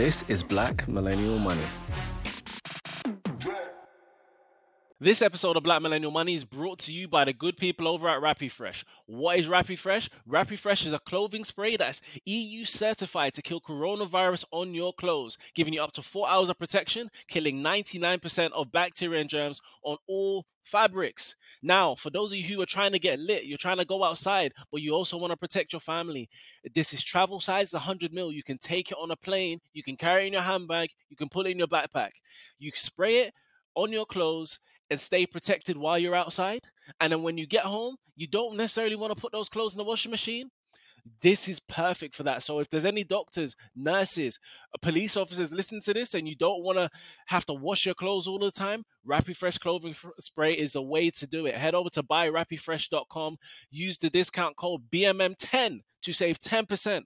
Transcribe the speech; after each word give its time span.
This 0.00 0.24
is 0.28 0.42
Black 0.42 0.88
Millennial 0.88 1.38
Money. 1.38 1.60
This 5.02 5.22
episode 5.22 5.56
of 5.56 5.62
Black 5.62 5.80
Millennial 5.80 6.10
Money 6.10 6.34
is 6.34 6.44
brought 6.44 6.78
to 6.80 6.92
you 6.92 7.08
by 7.08 7.24
the 7.24 7.32
good 7.32 7.56
people 7.56 7.88
over 7.88 8.06
at 8.06 8.20
RappiFresh. 8.20 8.84
What 9.06 9.38
is 9.38 9.46
RappiFresh? 9.46 10.10
RappiFresh 10.28 10.84
is 10.84 10.92
a 10.92 10.98
clothing 10.98 11.42
spray 11.42 11.78
that's 11.78 12.02
EU 12.26 12.66
certified 12.66 13.32
to 13.32 13.40
kill 13.40 13.62
coronavirus 13.62 14.44
on 14.50 14.74
your 14.74 14.92
clothes, 14.92 15.38
giving 15.54 15.72
you 15.72 15.82
up 15.82 15.92
to 15.92 16.02
four 16.02 16.28
hours 16.28 16.50
of 16.50 16.58
protection, 16.58 17.10
killing 17.30 17.62
99% 17.62 18.50
of 18.52 18.72
bacteria 18.72 19.22
and 19.22 19.30
germs 19.30 19.62
on 19.82 19.96
all 20.06 20.44
fabrics. 20.64 21.34
Now, 21.62 21.94
for 21.94 22.10
those 22.10 22.32
of 22.32 22.36
you 22.36 22.54
who 22.54 22.60
are 22.60 22.66
trying 22.66 22.92
to 22.92 22.98
get 22.98 23.18
lit, 23.18 23.44
you're 23.44 23.56
trying 23.56 23.78
to 23.78 23.86
go 23.86 24.04
outside, 24.04 24.52
but 24.70 24.82
you 24.82 24.92
also 24.92 25.16
want 25.16 25.30
to 25.30 25.36
protect 25.38 25.72
your 25.72 25.80
family. 25.80 26.28
This 26.74 26.92
is 26.92 27.02
travel 27.02 27.40
size 27.40 27.72
100 27.72 28.12
mil. 28.12 28.32
You 28.32 28.42
can 28.42 28.58
take 28.58 28.90
it 28.90 28.98
on 29.00 29.10
a 29.10 29.16
plane, 29.16 29.62
you 29.72 29.82
can 29.82 29.96
carry 29.96 30.24
it 30.24 30.26
in 30.26 30.34
your 30.34 30.42
handbag, 30.42 30.90
you 31.08 31.16
can 31.16 31.30
put 31.30 31.46
it 31.46 31.52
in 31.52 31.58
your 31.58 31.68
backpack. 31.68 32.10
You 32.58 32.70
spray 32.74 33.20
it 33.20 33.34
on 33.74 33.92
your 33.92 34.04
clothes 34.04 34.58
and 34.90 35.00
stay 35.00 35.26
protected 35.26 35.76
while 35.76 35.98
you're 35.98 36.14
outside. 36.14 36.64
And 37.00 37.12
then 37.12 37.22
when 37.22 37.38
you 37.38 37.46
get 37.46 37.64
home, 37.64 37.96
you 38.16 38.26
don't 38.26 38.56
necessarily 38.56 38.96
want 38.96 39.14
to 39.14 39.20
put 39.20 39.32
those 39.32 39.48
clothes 39.48 39.72
in 39.72 39.78
the 39.78 39.84
washing 39.84 40.10
machine. 40.10 40.50
This 41.22 41.48
is 41.48 41.60
perfect 41.60 42.14
for 42.14 42.22
that. 42.24 42.42
So 42.42 42.58
if 42.58 42.68
there's 42.68 42.84
any 42.84 43.04
doctors, 43.04 43.56
nurses, 43.74 44.38
uh, 44.74 44.78
police 44.82 45.16
officers 45.16 45.50
listen 45.50 45.80
to 45.82 45.94
this 45.94 46.14
and 46.14 46.28
you 46.28 46.36
don't 46.36 46.62
want 46.62 46.78
to 46.78 46.90
have 47.26 47.46
to 47.46 47.54
wash 47.54 47.86
your 47.86 47.94
clothes 47.94 48.26
all 48.26 48.38
the 48.38 48.50
time, 48.50 48.84
RappiFresh 49.08 49.60
clothing 49.60 49.94
spray 50.20 50.52
is 50.52 50.72
the 50.72 50.82
way 50.82 51.10
to 51.10 51.26
do 51.26 51.46
it. 51.46 51.54
Head 51.54 51.74
over 51.74 51.90
to 51.90 52.02
buyrappifresh.com. 52.02 53.38
Use 53.70 53.98
the 53.98 54.10
discount 54.10 54.56
code 54.56 54.82
BMM10 54.92 55.80
to 56.02 56.12
save 56.12 56.38
10% 56.40 57.02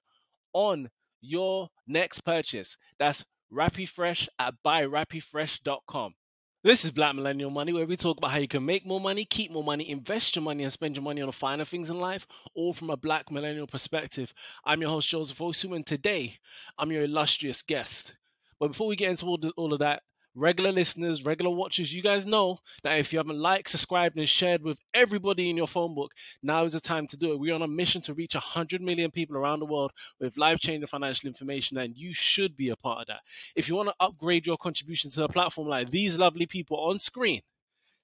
on 0.53 0.91
your 1.21 1.69
next 1.87 2.21
purchase. 2.21 2.77
That's 2.99 3.25
RappiFresh 3.53 4.29
at 4.39 4.55
buyrappifresh.com. 4.65 6.15
This 6.65 6.83
is 6.83 6.93
Black 6.93 7.15
Millennial 7.15 7.51
Money, 7.51 7.75
where 7.75 7.85
we 7.85 7.95
talk 7.95 8.17
about 8.17 8.31
how 8.31 8.39
you 8.39 8.49
can 8.49 8.65
make 8.65 8.87
more 8.87 8.99
money, 8.99 9.27
keep 9.27 9.51
more 9.51 9.63
money, 9.63 9.87
invest 9.91 10.35
your 10.35 10.43
money, 10.43 10.63
and 10.63 10.73
spend 10.73 10.97
your 10.97 11.03
money 11.03 11.21
on 11.21 11.27
the 11.27 11.33
finer 11.33 11.67
things 11.67 11.91
in 11.91 12.01
life, 12.01 12.27
all 12.55 12.73
from 12.73 12.89
a 12.89 12.97
Black 12.97 13.31
Millennial 13.31 13.67
perspective. 13.67 14.33
I'm 14.65 14.81
your 14.81 14.89
host, 14.89 15.11
Joseph 15.11 15.37
Osu, 15.37 15.77
and 15.77 15.87
today 15.87 16.39
I'm 16.79 16.91
your 16.91 17.03
illustrious 17.03 17.61
guest. 17.61 18.15
But 18.59 18.69
before 18.69 18.87
we 18.87 18.97
get 18.97 19.11
into 19.11 19.27
all, 19.27 19.75
of 19.75 19.79
that, 19.81 20.05
regular 20.35 20.73
listeners, 20.73 21.25
regular 21.25 21.51
watchers, 21.51 21.93
you 21.93 22.03
guys 22.03 22.27
know 22.27 22.59
that 22.83 22.99
if 22.99 23.13
you 23.13 23.19
haven't 23.19 23.39
liked, 23.39 23.71
subscribed, 23.71 24.17
and 24.17 24.29
shared 24.29 24.63
with 24.63 24.79
everybody 24.93 25.49
in 25.49 25.57
your 25.57 25.69
phone 25.69 25.95
book, 25.95 26.13
now 26.43 26.65
is 26.65 26.73
the 26.73 26.81
time 26.81 27.07
to 27.09 27.17
do 27.17 27.33
it. 27.33 27.39
We're 27.39 27.55
on 27.55 27.63
a 27.63 27.69
mission 27.69 28.03
to 28.03 28.15
reach 28.15 28.35
100 28.35 28.83
million 28.83 29.11
people 29.11 29.37
around 29.37 29.61
the 29.61 29.67
world 29.67 29.93
with 30.21 30.37
life 30.37 30.59
changing 30.59 30.89
financial 30.89 31.29
information, 31.29 31.79
and 31.79 31.97
you 31.97 32.13
should 32.13 32.57
be 32.57 32.69
a 32.69 32.77
part 32.77 33.03
of 33.03 33.07
that. 33.09 33.21
If 33.55 33.69
you 33.69 33.75
want 33.75 33.91
to 33.91 33.95
upgrade 34.01 34.47
your 34.47 34.57
contribution 34.57 35.11
to 35.11 35.25
a 35.25 35.29
platform 35.29 35.69
like 35.69 35.91
these 35.91 36.17
lovely 36.17 36.47
people 36.47 36.79
on 36.79 36.99
screen, 36.99 37.43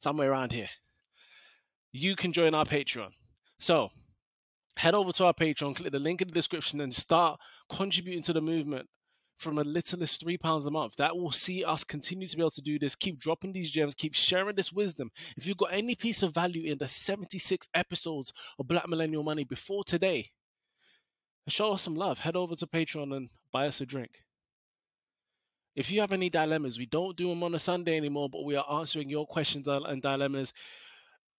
somewhere 0.00 0.30
around 0.30 0.52
here, 0.52 0.70
you 1.92 2.14
can 2.14 2.32
join 2.32 2.54
our 2.54 2.64
Patreon. 2.64 3.10
So, 3.58 3.90
head 4.76 4.94
over 4.94 5.12
to 5.12 5.24
our 5.24 5.34
Patreon, 5.34 5.76
click 5.76 5.92
the 5.92 5.98
link 5.98 6.22
in 6.22 6.28
the 6.28 6.34
description, 6.34 6.80
and 6.80 6.94
start 6.94 7.40
contributing 7.68 8.22
to 8.22 8.32
the 8.32 8.40
movement 8.40 8.88
from 9.40 9.58
a 9.58 9.64
little 9.64 10.02
as 10.02 10.16
three 10.16 10.36
pounds 10.36 10.66
a 10.66 10.70
month. 10.70 10.94
That 10.96 11.16
will 11.16 11.32
see 11.32 11.64
us 11.64 11.84
continue 11.84 12.28
to 12.28 12.36
be 12.36 12.42
able 12.42 12.50
to 12.52 12.60
do 12.60 12.78
this, 12.78 12.94
keep 12.94 13.18
dropping 13.18 13.52
these 13.52 13.70
gems, 13.70 13.94
keep 13.94 14.14
sharing 14.14 14.56
this 14.56 14.72
wisdom. 14.72 15.10
If 15.36 15.46
you've 15.46 15.56
got 15.56 15.72
any 15.72 15.94
piece 15.94 16.22
of 16.22 16.34
value 16.34 16.70
in 16.70 16.78
the 16.78 16.88
76 16.88 17.68
episodes 17.74 18.32
of 18.58 18.68
Black 18.68 18.88
Millennial 18.88 19.22
Money 19.22 19.44
before 19.44 19.84
today, 19.84 20.30
show 21.48 21.72
us 21.72 21.82
some 21.82 21.96
love. 21.96 22.18
Head 22.18 22.36
over 22.36 22.54
to 22.56 22.66
Patreon 22.66 23.16
and 23.16 23.30
buy 23.52 23.66
us 23.66 23.80
a 23.80 23.86
drink. 23.86 24.24
If 25.74 25.90
you 25.90 26.00
have 26.00 26.12
any 26.12 26.28
dilemmas, 26.28 26.78
we 26.78 26.86
don't 26.86 27.16
do 27.16 27.28
them 27.28 27.42
on 27.42 27.54
a 27.54 27.58
Sunday 27.58 27.96
anymore, 27.96 28.28
but 28.28 28.44
we 28.44 28.56
are 28.56 28.70
answering 28.70 29.08
your 29.08 29.26
questions 29.26 29.66
and 29.66 30.02
dilemmas 30.02 30.52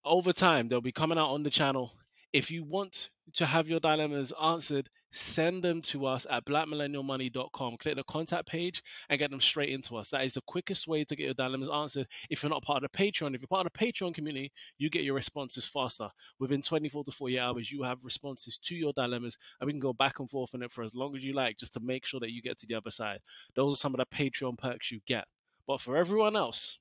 over 0.04 0.32
time. 0.32 0.68
They'll 0.68 0.80
be 0.80 0.92
coming 0.92 1.18
out 1.18 1.30
on 1.30 1.42
the 1.42 1.50
channel. 1.50 1.92
If 2.32 2.50
you 2.50 2.64
want 2.64 3.10
to 3.34 3.44
have 3.44 3.68
your 3.68 3.78
dilemmas 3.78 4.32
answered, 4.42 4.88
send 5.12 5.62
them 5.62 5.82
to 5.82 6.06
us 6.06 6.26
at 6.30 6.46
blackmillennialmoney.com. 6.46 7.76
Click 7.76 7.94
the 7.94 8.04
contact 8.04 8.48
page 8.48 8.82
and 9.10 9.18
get 9.18 9.30
them 9.30 9.40
straight 9.40 9.68
into 9.68 9.96
us. 9.96 10.08
That 10.08 10.24
is 10.24 10.32
the 10.32 10.40
quickest 10.46 10.88
way 10.88 11.04
to 11.04 11.14
get 11.14 11.24
your 11.24 11.34
dilemmas 11.34 11.68
answered. 11.68 12.06
If 12.30 12.42
you're 12.42 12.48
not 12.48 12.62
part 12.62 12.82
of 12.82 12.90
the 12.90 12.98
Patreon, 12.98 13.34
if 13.34 13.42
you're 13.42 13.48
part 13.48 13.66
of 13.66 13.72
the 13.72 13.78
Patreon 13.78 14.14
community, 14.14 14.50
you 14.78 14.88
get 14.88 15.04
your 15.04 15.14
responses 15.14 15.66
faster. 15.66 16.08
Within 16.38 16.62
24 16.62 17.04
to 17.04 17.12
48 17.12 17.38
hours, 17.38 17.70
you 17.70 17.82
have 17.82 17.98
responses 18.02 18.58
to 18.64 18.74
your 18.74 18.94
dilemmas, 18.94 19.36
and 19.60 19.66
we 19.66 19.74
can 19.74 19.80
go 19.80 19.92
back 19.92 20.18
and 20.18 20.30
forth 20.30 20.54
on 20.54 20.62
it 20.62 20.72
for 20.72 20.84
as 20.84 20.94
long 20.94 21.14
as 21.14 21.22
you 21.22 21.34
like, 21.34 21.58
just 21.58 21.74
to 21.74 21.80
make 21.80 22.06
sure 22.06 22.20
that 22.20 22.32
you 22.32 22.40
get 22.40 22.58
to 22.60 22.66
the 22.66 22.74
other 22.74 22.90
side. 22.90 23.20
Those 23.54 23.74
are 23.74 23.76
some 23.76 23.94
of 23.94 23.98
the 23.98 24.16
Patreon 24.16 24.56
perks 24.56 24.90
you 24.90 25.00
get. 25.06 25.26
But 25.66 25.82
for 25.82 25.98
everyone 25.98 26.36
else, 26.36 26.78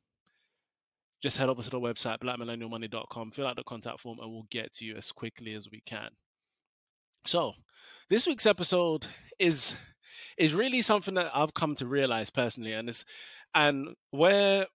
just 1.21 1.37
head 1.37 1.49
over 1.49 1.61
to 1.61 1.69
the 1.69 1.79
website 1.79 2.19
blackmillennialmoney.com, 2.19 3.31
fill 3.31 3.47
out 3.47 3.55
the 3.55 3.63
contact 3.63 4.01
form, 4.01 4.19
and 4.19 4.31
we'll 4.31 4.47
get 4.49 4.73
to 4.75 4.85
you 4.85 4.95
as 4.95 5.11
quickly 5.11 5.53
as 5.53 5.69
we 5.71 5.81
can. 5.85 6.09
So, 7.25 7.53
this 8.09 8.25
week's 8.25 8.45
episode 8.45 9.07
is 9.39 9.75
is 10.37 10.53
really 10.53 10.81
something 10.81 11.13
that 11.13 11.31
I've 11.33 11.53
come 11.53 11.75
to 11.75 11.85
realize 11.85 12.29
personally, 12.29 12.73
and 12.73 12.89
it's 12.89 13.05
and 13.53 13.89
we're 14.11 14.65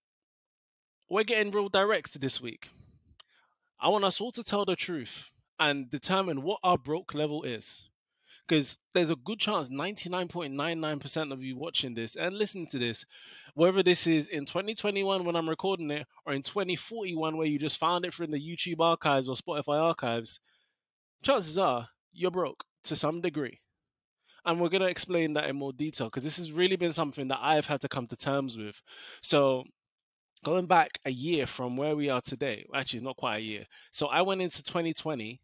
we're 1.09 1.25
getting 1.25 1.53
real 1.53 1.69
direct 1.69 2.21
this 2.21 2.41
week. 2.41 2.69
I 3.81 3.89
want 3.89 4.05
us 4.05 4.21
all 4.21 4.33
to 4.33 4.43
tell 4.43 4.65
the 4.65 4.77
truth 4.77 5.25
and 5.59 5.91
determine 5.91 6.43
what 6.43 6.61
our 6.63 6.79
broke 6.79 7.15
level 7.15 7.43
is. 7.43 7.89
Because 8.47 8.77
there's 8.95 9.11
a 9.11 9.17
good 9.17 9.41
chance 9.41 9.69
99.99% 9.69 11.33
of 11.33 11.43
you 11.43 11.57
watching 11.57 11.95
this 11.95 12.15
and 12.15 12.37
listening 12.37 12.69
to 12.69 12.79
this, 12.79 13.05
whether 13.55 13.83
this 13.83 14.07
is 14.07 14.27
in 14.27 14.47
2021 14.47 15.25
when 15.25 15.37
I'm 15.37 15.49
recording 15.49 15.91
it 15.91 16.07
or 16.25 16.33
in 16.33 16.43
2041 16.43 17.37
where 17.37 17.47
you 17.47 17.59
just 17.59 17.79
found 17.79 18.05
it 18.05 18.15
from 18.15 18.31
the 18.31 18.39
YouTube 18.39 18.81
archives 18.81 19.29
or 19.29 19.35
Spotify 19.35 19.81
archives, 19.81 20.41
chances 21.23 21.59
are 21.59 21.89
you're 22.13 22.31
broke 22.31 22.65
to 22.85 22.97
some 22.97 23.21
degree. 23.21 23.61
And 24.45 24.61
we're 24.61 24.69
going 24.69 24.83
to 24.83 24.89
explain 24.89 25.35
that 25.35 25.49
in 25.49 25.57
more 25.57 25.73
detail 25.73 26.07
because 26.07 26.23
this 26.23 26.37
has 26.37 26.53
really 26.53 26.77
been 26.77 26.93
something 26.93 27.29
that 27.29 27.41
I've 27.43 27.67
had 27.67 27.81
to 27.81 27.89
come 27.89 28.07
to 28.07 28.17
terms 28.17 28.57
with. 28.57 28.81
So, 29.21 29.65
going 30.45 30.67
back 30.67 31.01
a 31.05 31.11
year 31.11 31.49
from 31.49 31.77
where 31.77 31.97
we 31.97 32.09
are 32.09 32.21
today, 32.21 32.65
actually, 32.73 33.01
not 33.01 33.17
quite 33.17 33.39
a 33.39 33.43
year. 33.43 33.65
So, 33.91 34.07
I 34.07 34.23
went 34.23 34.43
into 34.43 34.63
2020 34.63 35.41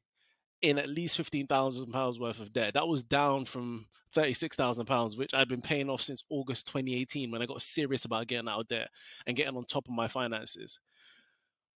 in 0.62 0.78
at 0.78 0.88
least 0.88 1.18
£15,000 1.18 2.20
worth 2.20 2.38
of 2.40 2.52
debt. 2.52 2.74
That 2.74 2.88
was 2.88 3.02
down 3.02 3.44
from 3.44 3.86
£36,000, 4.16 5.18
which 5.18 5.34
I'd 5.34 5.48
been 5.48 5.62
paying 5.62 5.90
off 5.90 6.02
since 6.02 6.22
August 6.30 6.66
2018 6.66 7.30
when 7.30 7.42
I 7.42 7.46
got 7.46 7.62
serious 7.62 8.04
about 8.04 8.28
getting 8.28 8.48
out 8.48 8.60
of 8.60 8.68
debt 8.68 8.88
and 9.26 9.36
getting 9.36 9.56
on 9.56 9.64
top 9.64 9.86
of 9.86 9.94
my 9.94 10.08
finances. 10.08 10.78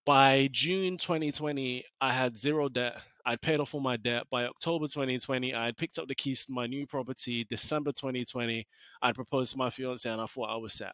By 0.05 0.49
June 0.53 0.99
2020, 0.99 1.85
I 2.01 2.13
had 2.13 2.39
zero 2.39 2.69
debt. 2.69 2.99
I'd 3.25 3.41
paid 3.41 3.59
off 3.59 3.75
all 3.75 3.81
my 3.81 3.97
debt. 3.97 4.25
By 4.31 4.45
October 4.45 4.87
2020, 4.87 5.53
I 5.53 5.67
had 5.67 5.77
picked 5.77 5.99
up 5.99 6.07
the 6.07 6.15
keys 6.15 6.45
to 6.45 6.53
my 6.53 6.69
new 6.69 6.87
property. 6.87 7.45
December 7.45 7.91
2020, 7.91 8.69
I'd 9.03 9.15
proposed 9.17 9.51
to 9.53 9.59
my 9.59 9.69
fiance 9.69 10.09
and 10.09 10.21
I 10.21 10.27
thought 10.27 10.51
I 10.51 10.57
was 10.57 10.75
set. 10.75 10.93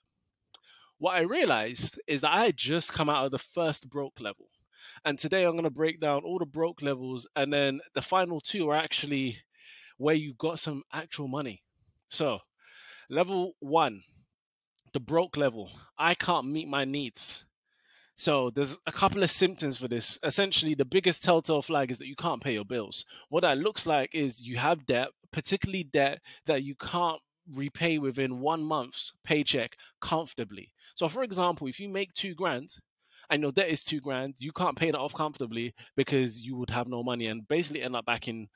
What 0.96 1.16
I 1.16 1.20
realized 1.20 2.00
is 2.06 2.22
that 2.22 2.32
I 2.32 2.46
had 2.46 2.56
just 2.56 2.92
come 2.92 3.10
out 3.10 3.26
of 3.26 3.32
the 3.32 3.38
first 3.38 3.90
broke 3.90 4.18
level. 4.18 4.46
And 5.04 5.18
today 5.18 5.44
I'm 5.44 5.52
going 5.52 5.64
to 5.64 5.70
break 5.70 6.00
down 6.00 6.22
all 6.24 6.38
the 6.38 6.46
broke 6.46 6.82
levels. 6.82 7.26
And 7.34 7.52
then 7.52 7.80
the 7.94 8.02
final 8.02 8.40
two 8.40 8.70
are 8.70 8.76
actually 8.76 9.38
where 9.98 10.14
you 10.14 10.34
got 10.34 10.58
some 10.58 10.82
actual 10.92 11.28
money. 11.28 11.62
So, 12.08 12.40
level 13.08 13.52
one, 13.60 14.02
the 14.92 15.00
broke 15.00 15.36
level. 15.36 15.70
I 15.98 16.14
can't 16.14 16.48
meet 16.48 16.68
my 16.68 16.84
needs. 16.84 17.44
So 18.16 18.50
there's 18.54 18.76
a 18.86 18.92
couple 18.92 19.22
of 19.22 19.30
symptoms 19.30 19.78
for 19.78 19.88
this. 19.88 20.18
Essentially, 20.22 20.74
the 20.74 20.84
biggest 20.84 21.22
telltale 21.22 21.62
flag 21.62 21.90
is 21.90 21.98
that 21.98 22.06
you 22.06 22.16
can't 22.16 22.42
pay 22.42 22.52
your 22.52 22.64
bills. 22.64 23.04
What 23.28 23.40
that 23.40 23.58
looks 23.58 23.86
like 23.86 24.10
is 24.12 24.42
you 24.42 24.58
have 24.58 24.86
debt, 24.86 25.08
particularly 25.32 25.84
debt 25.84 26.20
that 26.46 26.62
you 26.62 26.74
can't 26.74 27.20
repay 27.52 27.98
within 27.98 28.40
one 28.40 28.62
month's 28.62 29.12
paycheck 29.24 29.76
comfortably. 30.00 30.72
So, 30.94 31.08
for 31.08 31.22
example, 31.22 31.66
if 31.66 31.80
you 31.80 31.88
make 31.88 32.12
two 32.12 32.34
grand 32.34 32.76
and 33.32 33.42
your 33.42 33.50
debt 33.50 33.70
is 33.70 33.82
two 33.82 33.98
grand, 33.98 34.34
you 34.38 34.52
can't 34.52 34.76
pay 34.76 34.90
that 34.90 34.98
off 34.98 35.14
comfortably 35.14 35.74
because 35.96 36.38
you 36.38 36.54
would 36.56 36.70
have 36.70 36.86
no 36.86 37.02
money 37.02 37.26
and 37.26 37.48
basically 37.48 37.82
end 37.82 37.96
up 37.96 38.04
back 38.04 38.28
in 38.28 38.48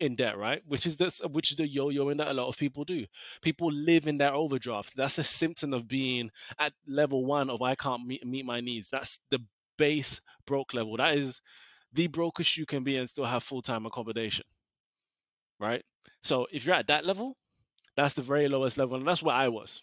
in 0.00 0.16
debt, 0.16 0.36
right? 0.36 0.62
Which 0.66 0.86
is 0.86 0.96
this, 0.96 1.20
which 1.30 1.50
is 1.50 1.56
the 1.56 1.66
yo-yoing 1.66 2.18
that 2.18 2.28
a 2.28 2.32
lot 2.32 2.48
of 2.48 2.56
people 2.56 2.84
do. 2.84 3.06
People 3.42 3.72
live 3.72 4.06
in 4.06 4.18
their 4.18 4.34
overdraft. 4.34 4.92
That's 4.96 5.18
a 5.18 5.24
symptom 5.24 5.72
of 5.72 5.88
being 5.88 6.30
at 6.58 6.72
level 6.86 7.24
one 7.24 7.50
of 7.50 7.62
I 7.62 7.74
can't 7.74 8.06
meet, 8.06 8.24
meet 8.26 8.44
my 8.44 8.60
needs. 8.60 8.88
That's 8.90 9.18
the 9.30 9.40
base 9.76 10.20
broke 10.46 10.74
level. 10.74 10.96
That 10.96 11.16
is 11.16 11.40
the 11.92 12.06
brokest 12.08 12.56
you 12.56 12.66
can 12.66 12.84
be 12.84 12.96
and 12.96 13.08
still 13.08 13.24
have 13.24 13.42
full-time 13.42 13.86
accommodation, 13.86 14.44
right? 15.58 15.84
So 16.22 16.46
if 16.52 16.64
you're 16.64 16.76
at 16.76 16.88
that 16.88 17.06
level, 17.06 17.36
that's 17.96 18.14
the 18.14 18.22
very 18.22 18.48
lowest 18.48 18.78
level, 18.78 18.96
and 18.98 19.06
that's 19.06 19.22
where 19.22 19.34
I 19.34 19.48
was. 19.48 19.82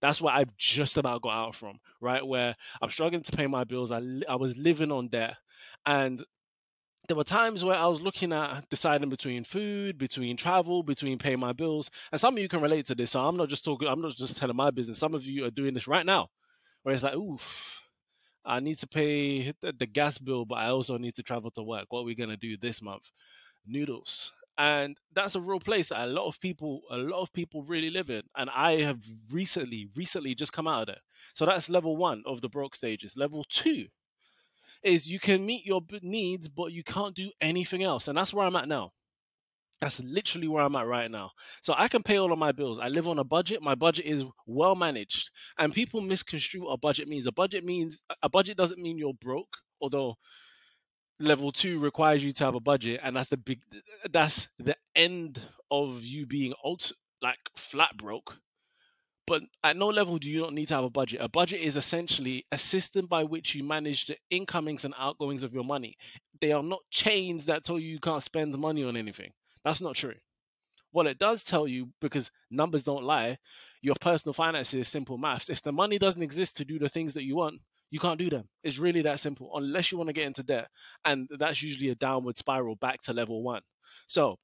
That's 0.00 0.20
where 0.20 0.34
I've 0.34 0.56
just 0.56 0.96
about 0.96 1.22
got 1.22 1.48
out 1.48 1.54
from, 1.54 1.78
right? 2.00 2.26
Where 2.26 2.56
I'm 2.80 2.90
struggling 2.90 3.22
to 3.22 3.32
pay 3.32 3.46
my 3.46 3.64
bills. 3.64 3.90
I 3.92 4.00
I 4.28 4.36
was 4.36 4.56
living 4.56 4.90
on 4.92 5.08
debt, 5.08 5.36
and 5.84 6.24
there 7.08 7.16
were 7.16 7.24
times 7.24 7.64
where 7.64 7.76
I 7.76 7.86
was 7.86 8.00
looking 8.00 8.32
at 8.32 8.68
deciding 8.70 9.08
between 9.08 9.42
food, 9.44 9.98
between 9.98 10.36
travel, 10.36 10.82
between 10.84 11.18
paying 11.18 11.40
my 11.40 11.52
bills. 11.52 11.90
And 12.12 12.20
some 12.20 12.34
of 12.34 12.42
you 12.42 12.48
can 12.48 12.60
relate 12.60 12.86
to 12.86 12.94
this. 12.94 13.10
So 13.10 13.20
I'm 13.20 13.36
not 13.36 13.48
just 13.48 13.64
talking, 13.64 13.88
I'm 13.88 14.00
not 14.00 14.14
just 14.14 14.36
telling 14.36 14.54
my 14.54 14.70
business. 14.70 14.98
Some 14.98 15.14
of 15.14 15.24
you 15.24 15.44
are 15.44 15.50
doing 15.50 15.74
this 15.74 15.88
right 15.88 16.06
now, 16.06 16.28
where 16.82 16.94
it's 16.94 17.02
like, 17.02 17.16
oof, 17.16 17.42
I 18.44 18.60
need 18.60 18.78
to 18.78 18.86
pay 18.86 19.52
the 19.60 19.86
gas 19.86 20.18
bill, 20.18 20.44
but 20.44 20.56
I 20.56 20.68
also 20.68 20.98
need 20.98 21.16
to 21.16 21.22
travel 21.22 21.50
to 21.52 21.62
work. 21.62 21.86
What 21.88 22.00
are 22.00 22.04
we 22.04 22.14
going 22.14 22.30
to 22.30 22.36
do 22.36 22.56
this 22.56 22.80
month? 22.80 23.10
Noodles. 23.66 24.32
And 24.60 24.98
that's 25.14 25.34
a 25.34 25.40
real 25.40 25.58
place 25.58 25.88
that 25.88 26.02
a 26.02 26.06
lot 26.06 26.28
of 26.28 26.38
people, 26.38 26.82
a 26.90 26.98
lot 26.98 27.22
of 27.22 27.32
people 27.32 27.62
really 27.62 27.88
live 27.88 28.10
in. 28.10 28.24
And 28.36 28.50
I 28.50 28.82
have 28.82 28.98
recently, 29.30 29.88
recently 29.96 30.34
just 30.34 30.52
come 30.52 30.68
out 30.68 30.82
of 30.82 30.86
there. 30.88 31.02
So 31.34 31.46
that's 31.46 31.70
level 31.70 31.96
one 31.96 32.22
of 32.26 32.42
the 32.42 32.50
broke 32.50 32.76
stages. 32.76 33.16
Level 33.16 33.46
two 33.48 33.86
is 34.82 35.06
you 35.06 35.18
can 35.18 35.46
meet 35.46 35.64
your 35.64 35.80
needs, 36.02 36.48
but 36.48 36.72
you 36.72 36.84
can't 36.84 37.14
do 37.14 37.30
anything 37.40 37.82
else. 37.82 38.06
And 38.06 38.18
that's 38.18 38.34
where 38.34 38.46
I'm 38.46 38.54
at 38.54 38.68
now. 38.68 38.92
That's 39.80 39.98
literally 40.00 40.46
where 40.46 40.62
I'm 40.62 40.76
at 40.76 40.86
right 40.86 41.10
now. 41.10 41.30
So 41.62 41.74
I 41.74 41.88
can 41.88 42.02
pay 42.02 42.18
all 42.18 42.30
of 42.30 42.38
my 42.38 42.52
bills. 42.52 42.78
I 42.78 42.88
live 42.88 43.08
on 43.08 43.18
a 43.18 43.24
budget. 43.24 43.62
My 43.62 43.74
budget 43.74 44.04
is 44.04 44.24
well 44.46 44.74
managed. 44.74 45.30
And 45.56 45.72
people 45.72 46.02
misconstrue 46.02 46.64
what 46.64 46.74
a 46.74 46.76
budget 46.76 47.08
means. 47.08 47.26
A 47.26 47.32
budget 47.32 47.64
means 47.64 48.02
a 48.22 48.28
budget 48.28 48.58
doesn't 48.58 48.82
mean 48.82 48.98
you're 48.98 49.14
broke, 49.14 49.56
although 49.80 50.16
level 51.20 51.52
two 51.52 51.78
requires 51.78 52.24
you 52.24 52.32
to 52.32 52.44
have 52.44 52.54
a 52.54 52.60
budget, 52.60 53.00
and 53.02 53.14
that's 53.14 53.30
the 53.30 53.36
big 53.36 53.60
that's 54.10 54.48
the 54.58 54.76
end 54.96 55.40
of 55.70 56.02
you 56.02 56.26
being 56.26 56.54
alt 56.64 56.92
like 57.22 57.38
flat 57.56 57.96
broke. 57.96 58.38
But 59.26 59.42
at 59.62 59.76
no 59.76 59.86
level 59.86 60.18
do 60.18 60.28
you 60.28 60.40
not 60.40 60.54
need 60.54 60.66
to 60.68 60.74
have 60.74 60.82
a 60.82 60.90
budget. 60.90 61.20
A 61.22 61.28
budget 61.28 61.60
is 61.60 61.76
essentially 61.76 62.46
a 62.50 62.58
system 62.58 63.06
by 63.06 63.22
which 63.22 63.54
you 63.54 63.62
manage 63.62 64.06
the 64.06 64.16
incomings 64.28 64.84
and 64.84 64.92
outgoings 64.98 65.44
of 65.44 65.52
your 65.52 65.62
money. 65.62 65.96
They 66.40 66.50
are 66.50 66.64
not 66.64 66.80
chains 66.90 67.44
that 67.44 67.62
tell 67.62 67.78
you 67.78 67.90
you 67.90 68.00
can't 68.00 68.24
spend 68.24 68.56
money 68.58 68.82
on 68.82 68.96
anything. 68.96 69.30
That's 69.64 69.80
not 69.80 69.94
true. 69.94 70.14
What 70.90 71.06
it 71.06 71.20
does 71.20 71.44
tell 71.44 71.68
you, 71.68 71.90
because 72.00 72.32
numbers 72.50 72.82
don't 72.82 73.04
lie, 73.04 73.38
your 73.82 73.94
personal 74.00 74.34
finances 74.34 74.74
is 74.74 74.88
simple 74.88 75.16
maths. 75.16 75.48
If 75.48 75.62
the 75.62 75.70
money 75.70 75.98
doesn't 75.98 76.22
exist 76.22 76.56
to 76.56 76.64
do 76.64 76.80
the 76.80 76.88
things 76.88 77.14
that 77.14 77.24
you 77.24 77.36
want, 77.36 77.60
you 77.90 77.98
can't 78.00 78.18
do 78.18 78.30
them. 78.30 78.48
It's 78.62 78.78
really 78.78 79.02
that 79.02 79.20
simple, 79.20 79.50
unless 79.54 79.90
you 79.90 79.98
want 79.98 80.08
to 80.08 80.14
get 80.14 80.26
into 80.26 80.42
debt. 80.42 80.68
And 81.04 81.28
that's 81.38 81.62
usually 81.62 81.90
a 81.90 81.94
downward 81.94 82.38
spiral 82.38 82.76
back 82.76 83.02
to 83.02 83.12
level 83.12 83.42
one. 83.42 83.62
So 84.06 84.38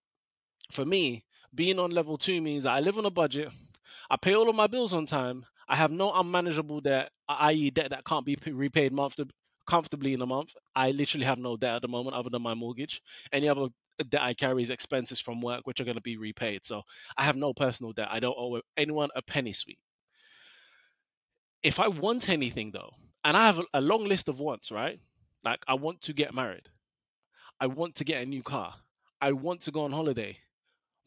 for 0.73 0.85
me, 0.85 1.25
being 1.55 1.79
on 1.79 1.91
level 1.91 2.19
two 2.19 2.41
means 2.43 2.67
I 2.67 2.81
live 2.81 2.99
on 2.99 3.07
a 3.07 3.11
budget, 3.11 3.51
I 4.11 4.17
pay 4.17 4.35
all 4.35 4.49
of 4.49 4.57
my 4.57 4.67
bills 4.67 4.93
on 4.93 5.07
time, 5.07 5.47
I 5.69 5.77
have 5.77 5.91
no 5.91 6.13
unmanageable 6.13 6.81
debt, 6.81 7.11
i.e., 7.29 7.71
debt 7.71 7.91
that 7.91 8.05
can't 8.05 8.25
be 8.25 8.37
repaid 8.47 8.93
comfortably 9.69 10.13
in 10.13 10.23
a 10.23 10.27
month. 10.27 10.51
I 10.75 10.93
literally 10.93 11.27
have 11.27 11.39
no 11.39 11.57
debt 11.57 11.77
at 11.77 11.83
the 11.83 11.89
moment 11.89 12.15
other 12.15 12.31
than 12.31 12.43
my 12.43 12.55
mortgage. 12.55 13.03
Any 13.33 13.49
other 13.49 13.69
debt 14.09 14.23
I 14.23 14.35
carry 14.35 14.63
is 14.63 14.71
expenses 14.71 15.21
from 15.21 15.41
work, 15.41 15.67
which 15.67 15.81
are 15.81 15.85
going 15.85 15.97
to 15.97 16.03
be 16.03 16.17
repaid. 16.17 16.65
So 16.65 16.83
I 17.17 17.25
have 17.25 17.37
no 17.37 17.53
personal 17.53 17.93
debt. 17.93 18.09
I 18.11 18.21
don't 18.21 18.37
owe 18.39 18.61
anyone 18.77 19.09
a 19.17 19.23
penny 19.23 19.53
sweet. 19.53 19.79
If 21.63 21.81
I 21.81 21.89
want 21.89 22.29
anything 22.29 22.71
though, 22.73 22.93
and 23.27 23.37
I 23.37 23.47
have 23.47 23.61
a 23.75 23.81
long 23.81 24.05
list 24.05 24.29
of 24.29 24.39
wants, 24.39 24.71
right? 24.71 25.01
Like 25.45 25.59
I 25.67 25.75
want 25.75 26.01
to 26.03 26.13
get 26.13 26.33
married. 26.33 26.69
I 27.61 27.67
want 27.67 27.97
to 27.97 28.05
get 28.05 28.23
a 28.23 28.27
new 28.27 28.43
car. 28.43 28.75
I 29.21 29.33
want 29.33 29.63
to 29.63 29.73
go 29.73 29.83
on 29.83 29.91
holiday. 29.91 30.39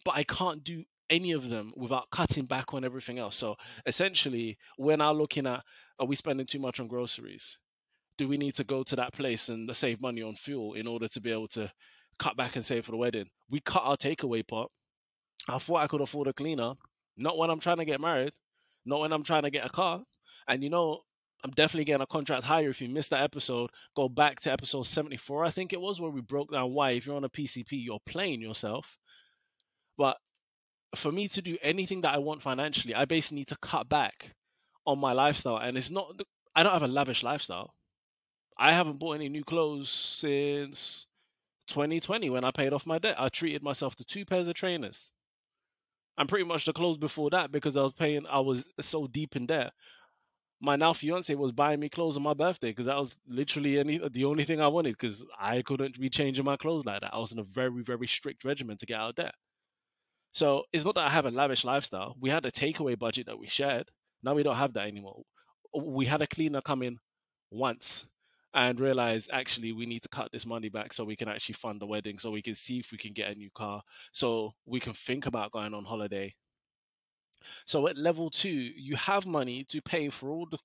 But 0.04 0.16
I 0.16 0.24
can't 0.24 0.62
do 0.62 0.83
any 1.10 1.31
of 1.31 1.50
them 1.50 1.71
without 1.77 2.10
cutting 2.12 2.45
back 2.45 2.74
on 2.74 2.83
everything 2.83 3.19
else. 3.19 3.38
So 3.38 3.56
essentially, 3.86 4.57
we're 4.77 4.98
now 4.98 5.13
looking 5.13 5.48
at 5.48 5.63
are 5.98 6.06
we 6.06 6.18
spending 6.18 6.45
too 6.45 6.60
much 6.60 6.81
on 6.81 6.89
groceries? 6.89 7.57
Do 8.18 8.27
we 8.27 8.38
need 8.38 8.56
to 8.56 8.66
go 8.66 8.83
to 8.83 8.98
that 8.98 9.13
place 9.13 9.48
and 9.48 9.74
save 9.75 10.01
money 10.01 10.21
on 10.21 10.36
fuel 10.36 10.74
in 10.74 10.88
order 10.88 11.07
to 11.07 11.21
be 11.21 11.31
able 11.31 11.48
to 11.50 11.71
cut 12.19 12.36
back 12.36 12.57
and 12.57 12.66
save 12.66 12.83
for 12.83 12.92
the 12.92 12.98
wedding? 12.98 13.30
We 13.50 13.62
cut 13.62 13.83
our 13.86 13.95
takeaway 13.95 14.45
pot. 14.45 14.71
I 15.48 15.57
thought 15.57 15.77
I 15.77 15.88
could 15.88 16.01
afford 16.01 16.27
a 16.27 16.33
cleaner. 16.33 16.74
Not 17.16 17.38
when 17.38 17.50
I'm 17.50 17.62
trying 17.62 17.77
to 17.77 17.86
get 17.86 18.01
married. 18.01 18.33
Not 18.86 19.00
when 19.00 19.13
I'm 19.13 19.24
trying 19.24 19.44
to 19.44 19.51
get 19.51 19.66
a 19.66 19.69
car. 19.69 20.04
And 20.50 20.63
you 20.63 20.69
know, 20.69 21.04
I'm 21.44 21.51
definitely 21.51 21.86
getting 21.86 22.01
a 22.01 22.07
contract 22.07 22.44
hire. 22.44 22.69
If 22.69 22.81
you 22.81 22.89
missed 22.89 23.12
that 23.12 23.24
episode, 23.24 23.69
go 23.95 24.09
back 24.09 24.41
to 24.41 24.51
episode 24.51 24.88
74, 24.88 25.45
I 25.45 25.51
think 25.51 25.71
it 25.71 25.80
was, 25.80 26.00
where 26.00 26.12
we 26.12 26.21
broke 26.21 26.51
down 26.51 26.74
why, 26.74 26.91
if 26.91 27.06
you're 27.06 27.15
on 27.15 27.24
a 27.24 27.30
PCP, 27.30 27.68
you're 27.71 28.00
playing 28.06 28.41
yourself. 28.41 28.97
But 29.97 30.18
for 30.95 31.12
me 31.12 31.27
to 31.30 31.41
do 31.41 31.57
anything 31.62 32.01
that 32.01 32.13
I 32.13 32.18
want 32.18 32.41
financially, 32.41 32.94
I 32.94 33.06
basically 33.06 33.38
need 33.38 33.47
to 33.50 33.57
cut 33.57 33.88
back 33.88 34.36
on 34.86 35.00
my 35.00 35.13
lifestyle. 35.13 35.57
And 35.57 35.77
it's 35.77 35.91
not, 35.91 36.19
I 36.56 36.63
don't 36.63 36.74
have 36.74 36.83
a 36.83 36.88
lavish 36.88 37.24
lifestyle. 37.24 37.74
I 38.57 38.74
haven't 38.74 39.00
bought 39.00 39.13
any 39.13 39.30
new 39.30 39.45
clothes 39.45 39.89
since 39.89 41.06
2020 41.68 42.30
when 42.30 42.44
I 42.44 42.51
paid 42.51 42.74
off 42.74 42.85
my 42.85 43.00
debt. 43.00 43.15
I 43.18 43.30
treated 43.30 43.63
myself 43.63 43.95
to 43.95 44.03
two 44.03 44.25
pairs 44.25 44.50
of 44.50 44.56
trainers. 44.56 45.12
I'm 46.18 46.27
pretty 46.27 46.44
much 46.44 46.65
the 46.65 46.74
clothes 46.74 46.97
before 46.97 47.30
that 47.30 47.50
because 47.50 47.77
I 47.77 47.81
was 47.81 47.94
paying, 47.94 48.25
I 48.30 48.42
was 48.42 48.65
so 48.81 49.07
deep 49.07 49.38
in 49.38 49.45
debt 49.45 49.71
my 50.61 50.75
now 50.75 50.94
fiance 50.94 51.33
was 51.35 51.51
buying 51.51 51.79
me 51.79 51.89
clothes 51.89 52.17
on 52.17 52.23
my 52.23 52.33
birthday 52.33 52.69
because 52.69 52.88
that 52.88 52.97
was 52.97 53.15
literally 53.27 53.79
any 53.79 54.00
the 54.11 54.25
only 54.25 54.44
thing 54.44 54.61
I 54.61 54.67
wanted 54.67 54.97
because 54.97 55.23
I 55.39 55.61
couldn't 55.61 56.00
be 56.00 56.09
changing 56.09 56.45
my 56.45 56.57
clothes 56.57 56.85
like 56.85 57.01
that. 57.01 57.13
I 57.13 57.19
was 57.19 57.31
in 57.31 57.39
a 57.39 57.44
very 57.44 57.83
very 57.83 58.07
strict 58.07 58.44
regimen 58.44 58.77
to 58.77 58.85
get 58.85 59.00
out 59.00 59.15
debt. 59.15 59.35
So 60.31 60.63
it's 60.73 60.85
not 60.85 60.95
that 60.95 61.07
I 61.07 61.09
have 61.09 61.25
a 61.25 61.31
lavish 61.31 61.63
lifestyle. 61.63 62.15
We 62.19 62.29
had 62.29 62.45
a 62.45 62.51
takeaway 62.51 62.97
budget 62.97 63.25
that 63.27 63.39
we 63.39 63.47
shared. 63.47 63.89
Now 64.21 64.35
we 64.35 64.44
don't 64.44 64.57
have 64.57 64.73
that 64.73 64.88
anymore. 64.88 65.23
We 65.73 66.06
had 66.06 66.21
a 66.21 66.27
cleaner 66.27 66.61
come 66.61 66.83
in 66.83 66.97
once 67.51 68.06
and 68.53 68.79
realize 68.79 69.27
actually 69.31 69.71
we 69.71 69.85
need 69.85 70.01
to 70.01 70.09
cut 70.09 70.29
this 70.31 70.45
money 70.45 70.69
back 70.69 70.94
so 70.94 71.03
we 71.03 71.15
can 71.15 71.29
actually 71.29 71.53
fund 71.53 71.79
the 71.79 71.85
wedding 71.85 72.17
so 72.17 72.31
we 72.31 72.41
can 72.41 72.56
see 72.56 72.79
if 72.79 72.91
we 72.91 72.97
can 72.97 73.13
get 73.13 73.29
a 73.29 73.35
new 73.35 73.50
car 73.56 73.81
so 74.11 74.51
we 74.65 74.79
can 74.79 74.94
think 74.94 75.27
about 75.27 75.51
going 75.51 75.73
on 75.73 75.85
holiday 75.85 76.33
so 77.65 77.88
at 77.88 77.97
level 77.97 78.30
two, 78.30 78.50
you 78.50 78.95
have 78.95 79.25
money 79.25 79.65
to 79.69 79.81
pay 79.81 80.09
for 80.09 80.30
all 80.30 80.47
the 80.50 80.57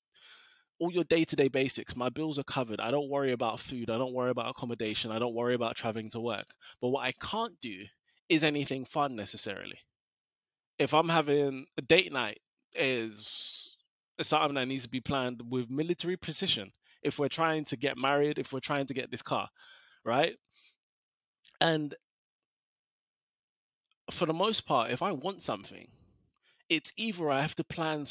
all 0.81 0.91
your 0.91 1.05
day-to-day 1.05 1.47
basics. 1.47 1.95
My 1.95 2.09
bills 2.09 2.37
are 2.39 2.45
covered. 2.45 2.81
I 2.81 2.91
don't 2.91 3.09
worry 3.09 3.33
about 3.33 3.61
food. 3.61 3.91
I 3.91 3.97
don't 3.97 4.13
worry 4.13 4.31
about 4.31 4.51
accommodation. 4.51 5.13
I 5.13 5.21
don't 5.21 5.35
worry 5.35 5.55
about 5.55 5.77
traveling 5.77 6.11
to 6.11 6.21
work. 6.21 6.47
But 6.81 6.89
what 6.89 7.05
I 7.05 7.13
can't 7.13 7.55
do 7.63 7.85
is 8.29 8.43
anything 8.43 8.85
fun 8.85 9.15
necessarily. 9.15 9.79
If 10.79 10.93
I'm 10.93 11.11
having 11.11 11.67
a 11.79 11.83
date 11.83 12.13
night 12.13 12.41
is 12.75 13.77
something 14.21 14.55
that 14.55 14.67
needs 14.67 14.83
to 14.83 14.89
be 14.89 15.01
planned 15.01 15.43
with 15.49 15.71
military 15.71 16.17
precision. 16.17 16.73
If 17.03 17.19
we're 17.19 17.29
trying 17.29 17.65
to 17.67 17.77
get 17.77 17.97
married, 17.97 18.39
if 18.39 18.53
we're 18.53 18.61
trying 18.61 18.87
to 18.87 18.95
get 18.95 19.11
this 19.11 19.23
car, 19.23 19.49
right? 20.05 20.37
And 21.61 21.95
for 24.11 24.27
the 24.27 24.33
most 24.33 24.67
part, 24.67 24.91
if 24.91 25.03
I 25.03 25.13
want 25.13 25.43
something, 25.43 25.89
it's 26.69 26.93
either 26.97 27.31
I 27.31 27.43
have 27.43 27.55
to 27.57 27.65
plan 27.65 28.07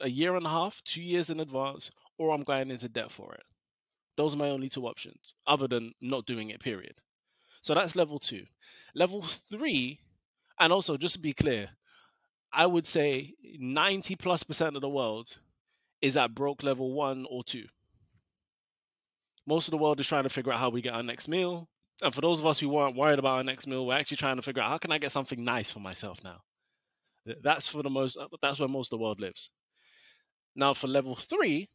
a 0.00 0.08
year 0.08 0.36
and 0.36 0.46
a 0.46 0.50
half, 0.50 0.82
two 0.84 1.02
years 1.02 1.30
in 1.30 1.40
advance, 1.40 1.90
or 2.18 2.32
I'm 2.32 2.42
going 2.42 2.70
into 2.70 2.88
debt 2.88 3.10
for 3.10 3.34
it. 3.34 3.42
Those 4.16 4.34
are 4.34 4.38
my 4.38 4.50
only 4.50 4.68
two 4.68 4.86
options, 4.86 5.34
other 5.46 5.68
than 5.68 5.92
not 6.00 6.26
doing 6.26 6.50
it, 6.50 6.60
period. 6.60 6.94
So 7.62 7.74
that's 7.74 7.96
level 7.96 8.18
two. 8.18 8.44
Level 8.94 9.24
three, 9.50 10.00
and 10.58 10.72
also 10.72 10.96
just 10.96 11.14
to 11.14 11.20
be 11.20 11.32
clear, 11.32 11.70
I 12.52 12.66
would 12.66 12.86
say 12.86 13.34
90 13.58 14.16
plus 14.16 14.42
percent 14.42 14.74
of 14.74 14.82
the 14.82 14.88
world 14.88 15.38
is 16.00 16.16
at 16.16 16.34
broke 16.34 16.62
level 16.62 16.92
one 16.92 17.26
or 17.30 17.44
two. 17.44 17.66
Most 19.46 19.68
of 19.68 19.72
the 19.72 19.78
world 19.78 20.00
is 20.00 20.06
trying 20.06 20.24
to 20.24 20.30
figure 20.30 20.52
out 20.52 20.58
how 20.58 20.70
we 20.70 20.82
get 20.82 20.94
our 20.94 21.02
next 21.02 21.28
meal. 21.28 21.68
And 22.02 22.14
for 22.14 22.20
those 22.20 22.38
of 22.38 22.46
us 22.46 22.60
who 22.60 22.68
weren't 22.68 22.96
worried 22.96 23.18
about 23.18 23.36
our 23.36 23.44
next 23.44 23.66
meal, 23.66 23.86
we're 23.86 23.96
actually 23.96 24.18
trying 24.18 24.36
to 24.36 24.42
figure 24.42 24.62
out 24.62 24.70
how 24.70 24.78
can 24.78 24.92
I 24.92 24.98
get 24.98 25.12
something 25.12 25.42
nice 25.42 25.70
for 25.70 25.80
myself 25.80 26.18
now? 26.22 26.42
That's 27.42 27.68
for 27.68 27.82
the 27.82 27.90
most. 27.90 28.16
Uh, 28.16 28.28
that's 28.42 28.58
where 28.58 28.68
most 28.68 28.92
of 28.92 28.98
the 28.98 29.02
world 29.02 29.20
lives. 29.20 29.50
Now, 30.56 30.74
for 30.74 30.88
level 30.88 31.16
three, 31.16 31.68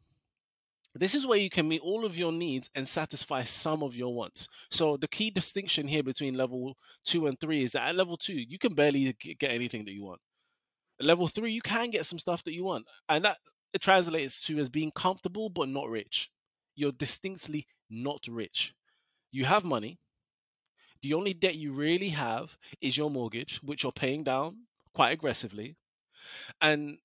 this 0.95 1.15
is 1.15 1.25
where 1.25 1.39
you 1.39 1.49
can 1.49 1.67
meet 1.67 1.81
all 1.81 2.05
of 2.05 2.17
your 2.17 2.31
needs 2.31 2.69
and 2.75 2.87
satisfy 2.87 3.43
some 3.43 3.81
of 3.81 3.95
your 3.95 4.13
wants. 4.13 4.47
So 4.69 4.97
the 4.97 5.07
key 5.07 5.31
distinction 5.31 5.87
here 5.87 6.03
between 6.03 6.35
level 6.35 6.75
two 7.05 7.27
and 7.27 7.39
three 7.39 7.63
is 7.63 7.71
that 7.71 7.87
at 7.87 7.95
level 7.95 8.17
two, 8.17 8.33
you 8.33 8.59
can 8.59 8.75
barely 8.75 9.15
get 9.39 9.51
anything 9.51 9.85
that 9.85 9.93
you 9.93 10.03
want. 10.03 10.21
At 10.99 11.07
level 11.07 11.27
three, 11.27 11.51
you 11.51 11.61
can 11.61 11.89
get 11.89 12.05
some 12.05 12.19
stuff 12.19 12.43
that 12.43 12.53
you 12.53 12.63
want, 12.63 12.85
and 13.09 13.25
that 13.25 13.37
it 13.73 13.81
translates 13.81 14.39
to 14.41 14.59
as 14.59 14.69
being 14.69 14.91
comfortable 14.91 15.49
but 15.49 15.67
not 15.69 15.89
rich. 15.89 16.29
You're 16.75 16.91
distinctly 16.91 17.67
not 17.89 18.25
rich. 18.29 18.73
You 19.31 19.45
have 19.45 19.63
money. 19.63 19.97
The 21.01 21.15
only 21.15 21.33
debt 21.33 21.55
you 21.55 21.73
really 21.73 22.09
have 22.09 22.55
is 22.81 22.97
your 22.97 23.09
mortgage, 23.09 23.59
which 23.63 23.83
you're 23.83 23.91
paying 23.91 24.23
down 24.23 24.57
quite 24.93 25.11
aggressively. 25.11 25.75
And 26.61 26.97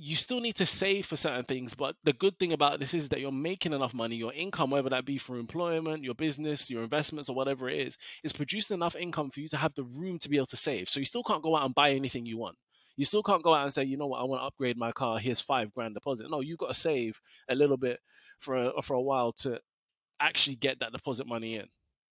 you 0.00 0.14
still 0.14 0.40
need 0.40 0.54
to 0.54 0.66
save 0.66 1.06
for 1.06 1.16
certain 1.16 1.44
things, 1.44 1.74
but 1.74 1.96
the 2.04 2.12
good 2.12 2.38
thing 2.38 2.52
about 2.52 2.78
this 2.78 2.94
is 2.94 3.08
that 3.08 3.20
you're 3.20 3.32
making 3.32 3.72
enough 3.72 3.92
money. 3.92 4.14
Your 4.14 4.32
income, 4.32 4.70
whether 4.70 4.90
that 4.90 5.04
be 5.04 5.18
for 5.18 5.36
employment, 5.38 6.04
your 6.04 6.14
business, 6.14 6.70
your 6.70 6.84
investments, 6.84 7.28
or 7.28 7.34
whatever 7.34 7.68
it 7.68 7.84
is, 7.84 7.96
is 8.22 8.32
producing 8.32 8.74
enough 8.74 8.94
income 8.94 9.30
for 9.30 9.40
you 9.40 9.48
to 9.48 9.56
have 9.56 9.74
the 9.74 9.82
room 9.82 10.20
to 10.20 10.28
be 10.28 10.36
able 10.36 10.46
to 10.46 10.56
save. 10.56 10.88
So 10.88 11.00
you 11.00 11.06
still 11.06 11.24
can't 11.24 11.42
go 11.42 11.56
out 11.56 11.64
and 11.64 11.74
buy 11.74 11.90
anything 11.90 12.26
you 12.26 12.38
want. 12.38 12.56
You 12.96 13.04
still 13.04 13.24
can't 13.24 13.42
go 13.42 13.54
out 13.54 13.64
and 13.64 13.72
say, 13.72 13.84
you 13.84 13.96
know 13.96 14.06
what, 14.06 14.20
I 14.20 14.24
want 14.24 14.40
to 14.40 14.46
upgrade 14.46 14.76
my 14.76 14.92
car. 14.92 15.18
Here's 15.18 15.40
five 15.40 15.74
grand 15.74 15.94
deposit. 15.94 16.30
No, 16.30 16.40
you've 16.42 16.58
got 16.58 16.68
to 16.68 16.80
save 16.80 17.20
a 17.48 17.56
little 17.56 17.76
bit 17.76 17.98
for 18.38 18.56
a, 18.56 18.82
for 18.82 18.94
a 18.94 19.02
while 19.02 19.32
to 19.32 19.58
actually 20.20 20.56
get 20.56 20.78
that 20.80 20.92
deposit 20.92 21.26
money 21.26 21.56
in, 21.56 21.66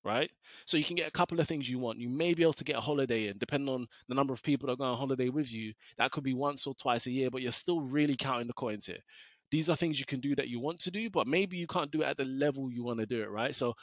right? 0.07 0.31
So 0.65 0.77
you 0.77 0.85
can 0.85 0.95
get 0.95 1.07
a 1.07 1.11
couple 1.11 1.39
of 1.39 1.47
things 1.47 1.69
you 1.69 1.77
want. 1.77 1.99
You 1.99 2.09
may 2.09 2.33
be 2.33 2.41
able 2.41 2.53
to 2.53 2.63
get 2.63 2.77
a 2.77 2.81
holiday 2.81 3.27
in, 3.27 3.37
depending 3.37 3.69
on 3.69 3.87
the 4.07 4.15
number 4.15 4.33
of 4.33 4.41
people 4.41 4.67
that 4.67 4.79
go 4.79 4.85
on 4.85 4.97
holiday 4.97 5.29
with 5.29 5.51
you. 5.51 5.73
That 5.97 6.11
could 6.11 6.23
be 6.23 6.33
once 6.33 6.65
or 6.65 6.73
twice 6.73 7.05
a 7.05 7.11
year, 7.11 7.29
but 7.29 7.41
you're 7.41 7.51
still 7.51 7.81
really 7.81 8.15
counting 8.15 8.47
the 8.47 8.53
coins 8.53 8.85
here. 8.85 9.03
These 9.51 9.69
are 9.69 9.75
things 9.75 9.99
you 9.99 10.05
can 10.05 10.19
do 10.19 10.35
that 10.35 10.47
you 10.47 10.59
want 10.59 10.79
to 10.79 10.91
do, 10.91 11.09
but 11.09 11.27
maybe 11.27 11.57
you 11.57 11.67
can't 11.67 11.91
do 11.91 12.01
it 12.01 12.05
at 12.05 12.17
the 12.17 12.25
level 12.25 12.71
you 12.71 12.83
want 12.83 12.99
to 12.99 13.05
do 13.05 13.21
it, 13.21 13.29
right? 13.29 13.55
So 13.55 13.75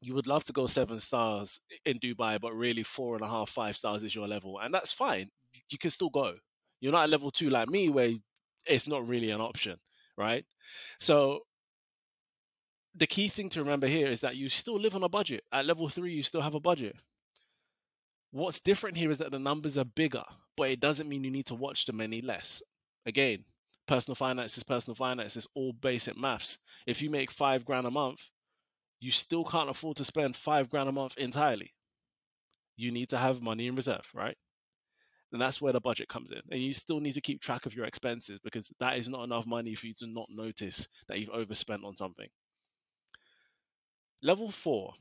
you 0.00 0.14
would 0.14 0.26
love 0.26 0.44
to 0.44 0.52
go 0.52 0.66
seven 0.66 1.00
stars 1.00 1.60
in 1.84 1.98
Dubai, 1.98 2.38
but 2.40 2.52
really 2.52 2.82
four 2.82 3.16
and 3.16 3.24
a 3.24 3.28
half, 3.28 3.48
five 3.50 3.76
stars 3.76 4.04
is 4.04 4.14
your 4.14 4.28
level, 4.28 4.58
and 4.60 4.72
that's 4.72 4.92
fine. 4.92 5.30
You 5.70 5.78
can 5.78 5.90
still 5.90 6.10
go. 6.10 6.34
You're 6.80 6.92
not 6.92 7.04
at 7.04 7.10
level 7.10 7.30
two 7.30 7.48
like 7.48 7.68
me, 7.68 7.88
where 7.88 8.10
it's 8.66 8.86
not 8.86 9.08
really 9.08 9.30
an 9.30 9.40
option, 9.40 9.76
right? 10.16 10.44
So 11.00 11.40
the 12.94 13.06
key 13.06 13.28
thing 13.28 13.48
to 13.50 13.60
remember 13.60 13.86
here 13.86 14.06
is 14.06 14.20
that 14.20 14.36
you 14.36 14.48
still 14.48 14.80
live 14.80 14.94
on 14.94 15.02
a 15.02 15.08
budget. 15.08 15.44
At 15.52 15.66
level 15.66 15.88
three, 15.88 16.12
you 16.12 16.22
still 16.22 16.42
have 16.42 16.54
a 16.54 16.60
budget. 16.60 16.96
What's 18.30 18.60
different 18.60 18.96
here 18.96 19.10
is 19.10 19.18
that 19.18 19.30
the 19.30 19.38
numbers 19.38 19.76
are 19.76 19.84
bigger, 19.84 20.24
but 20.56 20.70
it 20.70 20.80
doesn't 20.80 21.08
mean 21.08 21.24
you 21.24 21.30
need 21.30 21.46
to 21.46 21.54
watch 21.54 21.86
them 21.86 22.00
any 22.00 22.20
less. 22.20 22.62
Again, 23.06 23.44
personal 23.86 24.14
finance 24.14 24.56
is 24.56 24.62
personal 24.62 24.94
finance, 24.94 25.36
it's 25.36 25.46
all 25.54 25.72
basic 25.72 26.16
maths. 26.16 26.58
If 26.86 27.02
you 27.02 27.10
make 27.10 27.30
five 27.30 27.64
grand 27.64 27.86
a 27.86 27.90
month, 27.90 28.20
you 29.00 29.10
still 29.10 29.44
can't 29.44 29.70
afford 29.70 29.96
to 29.98 30.04
spend 30.04 30.36
five 30.36 30.68
grand 30.70 30.88
a 30.88 30.92
month 30.92 31.16
entirely. 31.16 31.74
You 32.76 32.90
need 32.90 33.08
to 33.10 33.18
have 33.18 33.42
money 33.42 33.66
in 33.66 33.76
reserve, 33.76 34.06
right? 34.14 34.36
And 35.32 35.40
that's 35.40 35.60
where 35.60 35.72
the 35.72 35.80
budget 35.80 36.08
comes 36.08 36.30
in. 36.30 36.40
And 36.50 36.62
you 36.62 36.72
still 36.72 37.00
need 37.00 37.14
to 37.14 37.20
keep 37.20 37.40
track 37.40 37.66
of 37.66 37.74
your 37.74 37.86
expenses 37.86 38.38
because 38.42 38.68
that 38.78 38.96
is 38.98 39.08
not 39.08 39.24
enough 39.24 39.46
money 39.46 39.74
for 39.74 39.86
you 39.86 39.94
to 39.98 40.06
not 40.06 40.28
notice 40.30 40.86
that 41.08 41.18
you've 41.18 41.30
overspent 41.30 41.84
on 41.84 41.96
something. 41.96 42.28
Level 44.24 44.50
four. 44.50 44.94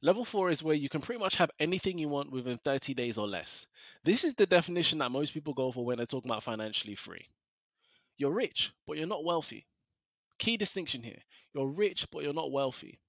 Level 0.00 0.24
four 0.24 0.50
is 0.50 0.62
where 0.62 0.74
you 0.74 0.88
can 0.88 1.02
pretty 1.02 1.20
much 1.20 1.34
have 1.34 1.50
anything 1.60 1.98
you 1.98 2.08
want 2.08 2.32
within 2.32 2.56
30 2.56 2.94
days 2.94 3.18
or 3.18 3.28
less. 3.28 3.66
This 4.04 4.24
is 4.24 4.34
the 4.34 4.46
definition 4.46 5.00
that 5.00 5.10
most 5.10 5.34
people 5.34 5.52
go 5.52 5.70
for 5.70 5.84
when 5.84 5.98
they're 5.98 6.06
talking 6.06 6.30
about 6.30 6.42
financially 6.42 6.94
free. 6.94 7.26
You're 8.16 8.32
rich, 8.32 8.72
but 8.86 8.96
you're 8.96 9.06
not 9.06 9.22
wealthy. 9.22 9.66
Key 10.38 10.56
distinction 10.56 11.02
here 11.02 11.18
you're 11.52 11.66
rich, 11.66 12.06
but 12.10 12.22
you're 12.22 12.32
not 12.32 12.50
wealthy. 12.50 13.00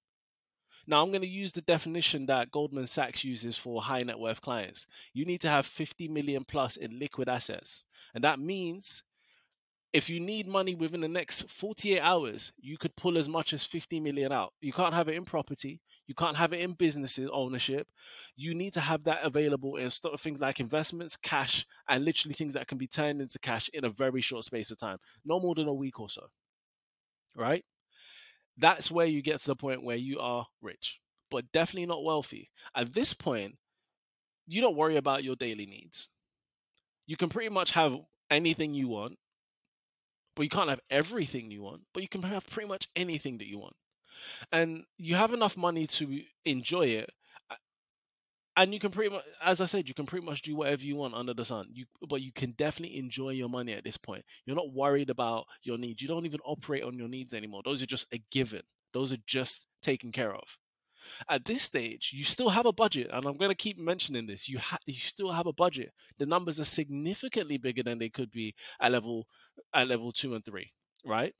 Now, 0.86 1.04
I'm 1.04 1.12
going 1.12 1.22
to 1.22 1.28
use 1.28 1.54
the 1.54 1.62
definition 1.62 2.26
that 2.26 2.52
Goldman 2.52 2.88
Sachs 2.88 3.24
uses 3.24 3.56
for 3.56 3.84
high 3.84 4.04
net 4.04 4.20
worth 4.20 4.42
clients. 4.42 4.88
You 5.14 5.24
need 5.24 5.40
to 5.42 5.50
have 5.50 5.68
50 5.68 6.10
million 6.10 6.44
plus 6.44 6.76
in 6.76 7.00
liquid 7.00 7.30
assets. 7.30 7.86
And 8.14 8.26
that 8.26 8.40
means 8.40 9.04
if 9.92 10.10
you 10.10 10.20
need 10.20 10.48
money 10.48 10.76
within 10.76 11.02
the 11.02 11.08
next 11.08 11.50
48 11.50 12.00
hours, 12.00 12.52
you 12.60 12.78
could 12.78 12.96
pull 12.96 13.18
as 13.18 13.28
much 13.28 13.54
as 13.54 13.64
50 13.64 14.00
million 14.00 14.32
out. 14.32 14.54
You 14.62 14.72
can't 14.72 14.94
have 14.94 15.08
it 15.08 15.16
in 15.16 15.26
property. 15.26 15.82
You 16.06 16.16
can't 16.16 16.38
have 16.38 16.54
it 16.54 16.62
in 16.62 16.74
businesses 16.74 17.30
ownership. 17.32 17.88
You 18.36 18.54
need 18.54 18.74
to 18.74 18.82
have 18.82 19.04
that 19.06 19.20
available 19.24 19.78
in 19.78 19.90
stuff 19.90 20.22
things 20.22 20.40
like 20.40 20.60
investments, 20.60 21.18
cash, 21.22 21.66
and 21.88 22.06
literally 22.06 22.34
things 22.34 22.54
that 22.54 22.68
can 22.68 22.78
be 22.78 22.88
turned 22.88 23.22
into 23.22 23.40
cash 23.40 23.70
in 23.74 23.84
a 23.86 23.90
very 23.90 24.22
short 24.22 24.46
space 24.46 24.72
of 24.72 24.80
time, 24.80 24.98
no 25.26 25.40
more 25.40 25.56
than 25.56 25.68
a 25.68 25.74
week 25.74 26.00
or 26.00 26.10
so. 26.10 26.28
Right? 27.36 27.64
That's 28.58 28.92
where 28.92 29.06
you 29.06 29.22
get 29.22 29.42
to 29.42 29.48
the 29.48 29.56
point 29.56 29.84
where 29.84 29.96
you 29.96 30.20
are 30.20 30.48
rich, 30.62 31.00
but 31.32 31.52
definitely 31.52 31.86
not 31.86 32.04
wealthy. 32.04 32.50
At 32.76 32.94
this 32.94 33.14
point, 33.14 33.58
you 34.48 34.62
don't 34.62 34.76
worry 34.76 34.98
about 34.98 35.24
your 35.24 35.36
daily 35.36 35.66
needs. 35.66 36.10
You 37.06 37.18
can 37.18 37.30
pretty 37.30 37.50
much 37.50 37.72
have 37.72 37.96
anything 38.30 38.74
you 38.74 38.88
want, 38.88 39.18
but 40.40 40.46
you 40.46 40.50
can't 40.50 40.70
have 40.70 40.80
everything 40.90 41.52
you 41.52 41.62
want, 41.62 41.82
but 41.94 42.02
you 42.02 42.08
can 42.08 42.24
have 42.24 42.48
pretty 42.48 42.70
much 42.70 42.88
anything 42.96 43.40
that 43.40 43.48
you 43.48 43.60
want. 43.60 43.76
And 44.54 44.86
you 44.98 45.16
have 45.16 45.34
enough 45.34 45.58
money 45.58 45.86
to 45.86 46.22
enjoy 46.46 46.86
it. 46.86 47.10
And 48.56 48.74
you 48.74 48.80
can 48.80 48.90
pretty 48.90 49.14
much, 49.14 49.26
as 49.44 49.60
I 49.60 49.66
said, 49.66 49.90
you 49.90 49.94
can 49.94 50.06
pretty 50.06 50.26
much 50.26 50.42
do 50.42 50.56
whatever 50.56 50.82
you 50.82 50.96
want 50.96 51.14
under 51.14 51.34
the 51.34 51.44
sun. 51.44 51.68
You, 51.74 51.88
but 52.08 52.22
you 52.22 52.32
can 52.32 52.52
definitely 52.52 52.98
enjoy 52.98 53.32
your 53.32 53.50
money 53.50 53.74
at 53.74 53.84
this 53.84 53.98
point. 53.98 54.24
You're 54.46 54.56
not 54.56 54.72
worried 54.72 55.10
about 55.10 55.44
your 55.64 55.78
needs. 55.78 56.02
You 56.02 56.08
don't 56.08 56.26
even 56.26 56.40
operate 56.46 56.84
on 56.84 56.98
your 56.98 57.10
needs 57.10 57.34
anymore. 57.34 57.64
Those 57.66 57.84
are 57.84 57.86
just 57.86 58.08
a 58.14 58.24
given. 58.32 58.62
Those 58.94 59.12
are 59.12 59.20
just 59.28 59.66
taken 59.84 60.14
care 60.14 60.34
of. 60.34 60.46
At 61.30 61.46
this 61.46 61.64
stage, 61.64 62.12
you 62.14 62.24
still 62.24 62.50
have 62.50 62.66
a 62.66 62.74
budget, 62.74 63.10
and 63.12 63.26
I'm 63.26 63.38
going 63.38 63.52
to 63.52 63.56
keep 63.56 63.78
mentioning 63.78 64.28
this. 64.28 64.48
You 64.50 64.60
ha- 64.60 64.80
you 64.86 65.00
still 65.00 65.32
have 65.32 65.48
a 65.48 65.54
budget. 65.54 65.92
The 66.18 66.26
numbers 66.26 66.60
are 66.60 66.66
significantly 66.66 67.58
bigger 67.58 67.84
than 67.84 68.00
they 68.00 68.10
could 68.10 68.32
be 68.32 68.56
at 68.82 68.92
level 68.92 69.28
at 69.74 69.88
level 69.88 70.12
two 70.12 70.36
and 70.36 70.44
three, 70.46 70.72
right? 71.06 71.34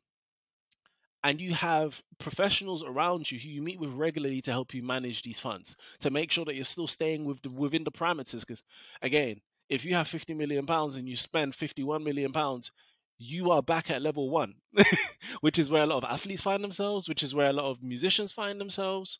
and 1.24 1.42
you 1.42 1.54
have 1.54 2.02
professionals 2.18 2.84
around 2.84 3.30
you 3.32 3.40
who 3.40 3.50
you 3.50 3.62
meet 3.62 3.80
with 3.80 3.92
regularly 3.92 4.42
to 4.42 4.52
help 4.52 4.74
you 4.74 4.82
manage 4.82 5.22
these 5.22 5.40
funds 5.40 5.76
to 6.00 6.10
make 6.10 6.32
sure 6.32 6.46
that 6.46 6.56
you're 6.56 6.66
still 6.66 6.88
staying 6.88 7.26
with 7.26 7.42
the, 7.42 7.50
within 7.50 7.84
the 7.84 7.92
parameters 7.92 8.42
because 8.42 8.64
again 9.02 9.42
if 9.70 9.86
you 9.86 9.94
have 9.96 10.08
50 10.08 10.34
million 10.34 10.66
pounds 10.66 10.96
and 10.96 11.08
you 11.08 11.16
spend 11.16 11.56
51 11.56 12.04
million 12.04 12.32
pounds 12.32 12.72
you 13.18 13.52
are 13.52 13.62
back 13.62 13.92
at 13.92 14.02
level 14.02 14.30
one 14.30 14.56
which 15.42 15.60
is 15.60 15.70
where 15.70 15.84
a 15.84 15.88
lot 15.88 16.04
of 16.04 16.10
athletes 16.10 16.42
find 16.42 16.64
themselves 16.64 17.10
which 17.10 17.24
is 17.24 17.36
where 17.36 17.50
a 17.50 17.54
lot 17.54 17.70
of 17.70 17.84
musicians 17.84 18.32
find 18.32 18.60
themselves 18.60 19.20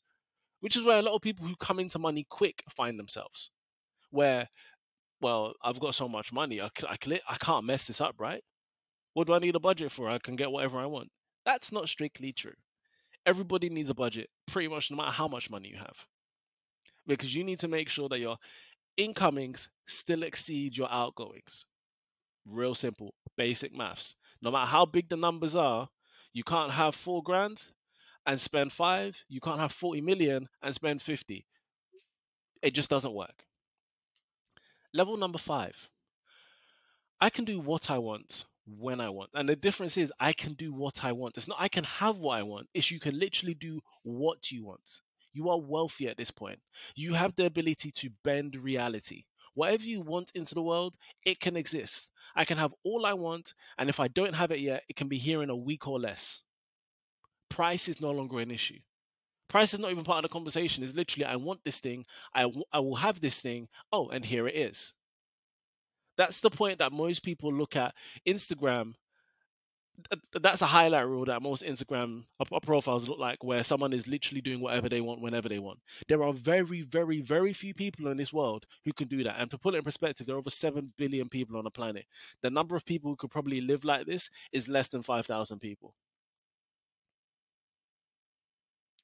which 0.60 0.76
is 0.76 0.84
where 0.84 1.00
a 1.00 1.02
lot 1.02 1.16
of 1.16 1.22
people 1.22 1.46
who 1.46 1.56
come 1.56 1.80
into 1.80 2.00
money 2.00 2.26
quick 2.30 2.64
find 2.70 3.00
themselves 3.00 3.52
where 4.12 4.50
well 5.22 5.54
i've 5.64 5.80
got 5.80 5.96
so 5.96 6.08
much 6.08 6.32
money 6.32 6.62
i, 6.62 6.70
I, 6.88 6.98
I 7.30 7.38
can't 7.38 7.66
mess 7.66 7.88
this 7.88 8.02
up 8.02 8.16
right 8.20 8.44
what 9.14 9.28
do 9.28 9.34
i 9.34 9.40
need 9.40 9.56
a 9.56 9.60
budget 9.60 9.92
for 9.92 10.10
i 10.10 10.18
can 10.20 10.36
get 10.36 10.52
whatever 10.52 10.80
i 10.80 10.86
want 10.86 11.10
that's 11.50 11.72
not 11.72 11.90
strictly 11.90 12.32
true. 12.32 12.54
Everybody 13.26 13.70
needs 13.70 13.90
a 13.90 13.96
budget, 13.96 14.30
pretty 14.48 14.68
much 14.68 14.92
no 14.92 14.98
matter 14.98 15.12
how 15.12 15.28
much 15.28 15.50
money 15.50 15.70
you 15.70 15.78
have. 15.78 16.06
Because 17.08 17.34
you 17.34 17.44
need 17.44 17.60
to 17.60 17.68
make 17.68 17.90
sure 17.90 18.08
that 18.10 18.20
your 18.20 18.38
incomings 18.98 19.70
still 19.88 20.22
exceed 20.22 20.78
your 20.78 20.92
outgoings. 20.92 21.66
Real 22.46 22.76
simple, 22.76 23.16
basic 23.36 23.76
maths. 23.76 24.16
No 24.42 24.52
matter 24.52 24.70
how 24.70 24.86
big 24.86 25.10
the 25.10 25.18
numbers 25.18 25.56
are, 25.56 25.90
you 26.34 26.44
can't 26.44 26.72
have 26.72 26.94
four 26.94 27.24
grand 27.24 27.64
and 28.30 28.40
spend 28.40 28.72
five. 28.72 29.18
You 29.28 29.42
can't 29.42 29.60
have 29.60 29.72
40 29.72 30.02
million 30.02 30.50
and 30.62 30.76
spend 30.76 31.02
50. 31.02 31.48
It 32.62 32.76
just 32.76 32.88
doesn't 32.88 33.16
work. 33.16 33.44
Level 34.94 35.18
number 35.18 35.40
five 35.40 35.76
I 37.20 37.32
can 37.32 37.44
do 37.44 37.60
what 37.60 37.90
I 37.90 37.98
want 37.98 38.46
when 38.68 39.02
I 39.02 39.10
want. 39.10 39.32
And 39.34 39.50
the 39.50 39.56
difference 39.56 39.98
is 39.98 40.14
I 40.20 40.34
can 40.34 40.54
do 40.54 40.72
what 40.72 41.04
I 41.04 41.12
want. 41.12 41.38
It's 41.38 41.48
not 41.48 41.58
I 41.60 41.70
can 41.70 41.84
have 41.84 42.18
what 42.18 42.38
I 42.38 42.44
want. 42.44 42.68
It's 42.76 42.92
you 42.92 43.00
can 43.00 43.18
literally 43.18 43.56
do 43.56 43.82
what 44.04 44.52
you 44.52 44.64
want. 44.64 45.02
You 45.34 45.50
are 45.50 45.60
wealthy 45.60 46.08
at 46.08 46.18
this 46.18 46.30
point. 46.30 46.60
You 46.94 47.16
have 47.16 47.36
the 47.36 47.48
ability 47.48 47.92
to 47.94 48.12
bend 48.24 48.56
reality. 48.56 49.24
Whatever 49.56 49.84
you 49.84 50.02
want 50.02 50.32
into 50.36 50.54
the 50.54 50.62
world, 50.62 50.94
it 51.26 51.40
can 51.40 51.58
exist. 51.58 52.08
I 52.36 52.46
can 52.46 52.60
have 52.60 52.76
all 52.84 53.08
I 53.08 53.14
want, 53.14 53.56
and 53.80 53.90
if 53.90 54.00
I 54.00 54.08
don't 54.08 54.36
have 54.36 54.52
it 54.52 54.60
yet, 54.60 54.84
it 54.88 54.96
can 54.96 55.08
be 55.08 55.18
here 55.18 55.42
in 55.42 55.50
a 55.50 55.56
week 55.56 55.88
or 55.88 56.00
less. 56.00 56.44
Price 57.50 57.88
is 57.88 58.00
no 58.00 58.12
longer 58.12 58.40
an 58.40 58.52
issue. 58.52 58.80
Price 59.50 59.74
is 59.74 59.80
not 59.80 59.92
even 59.92 60.04
part 60.04 60.24
of 60.24 60.30
the 60.30 60.34
conversation. 60.34 60.84
It's 60.84 60.94
literally, 60.94 61.26
I 61.26 61.36
want 61.36 61.62
this 61.66 61.80
thing, 61.80 62.06
I, 62.34 62.44
w- 62.44 62.64
I 62.72 62.80
will 62.80 62.98
have 62.98 63.20
this 63.20 63.42
thing. 63.42 63.68
Oh, 63.92 64.08
and 64.10 64.24
here 64.24 64.48
it 64.48 64.56
is. 64.56 64.94
That's 66.18 66.40
the 66.40 66.52
point 66.52 66.78
that 66.80 66.92
most 66.92 67.24
people 67.24 67.52
look 67.52 67.76
at 67.76 67.96
Instagram. 68.28 68.94
That's 70.40 70.62
a 70.62 70.68
highlight 70.68 71.08
reel 71.08 71.26
that 71.26 71.42
most 71.42 71.64
Instagram 71.64 72.24
uh, 72.40 72.60
profiles 72.60 73.08
look 73.08 73.20
like, 73.20 73.44
where 73.44 73.64
someone 73.64 73.92
is 73.92 74.08
literally 74.08 74.42
doing 74.42 74.62
whatever 74.62 74.88
they 74.88 75.02
want 75.02 75.22
whenever 75.22 75.50
they 75.50 75.60
want. 75.60 75.80
There 76.08 76.24
are 76.24 76.32
very, 76.32 76.84
very, 76.84 77.22
very 77.22 77.52
few 77.54 77.74
people 77.74 78.08
in 78.08 78.18
this 78.18 78.32
world 78.32 78.66
who 78.86 78.94
can 78.94 79.08
do 79.08 79.24
that. 79.24 79.40
And 79.40 79.50
to 79.52 79.58
put 79.58 79.74
it 79.74 79.78
in 79.78 79.84
perspective, 79.84 80.28
there 80.28 80.36
are 80.36 80.40
over 80.40 80.52
7 80.52 80.94
billion 80.98 81.28
people 81.28 81.58
on 81.58 81.64
the 81.64 81.72
planet. 81.72 82.06
The 82.44 82.50
number 82.50 82.76
of 82.76 82.86
people 82.86 83.12
who 83.12 83.18
could 83.18 83.32
probably 83.32 83.62
live 83.62 83.84
like 83.84 84.06
this 84.06 84.30
is 84.54 84.68
less 84.68 84.90
than 84.90 85.02
5,000 85.02 85.60
people 85.60 85.96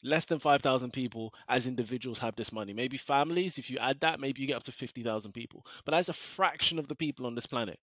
less 0.06 0.26
than 0.26 0.40
5,000 0.40 0.92
people 0.92 1.34
as 1.50 1.68
individuals 1.68 2.20
have 2.20 2.36
this 2.36 2.52
money. 2.52 2.74
Maybe 2.74 2.98
families, 2.98 3.58
if 3.58 3.70
you 3.70 3.78
add 3.80 4.00
that, 4.02 4.20
maybe 4.20 4.42
you 4.42 4.48
get 4.48 4.58
up 4.58 4.64
to 4.64 4.72
50,000 4.72 5.32
people. 5.32 5.66
But 5.84 5.92
that's 5.92 6.10
a 6.10 6.14
fraction 6.14 6.80
of 6.80 6.88
the 6.88 6.96
people 6.96 7.26
on 7.26 7.36
this 7.36 7.48
planet. 7.48 7.80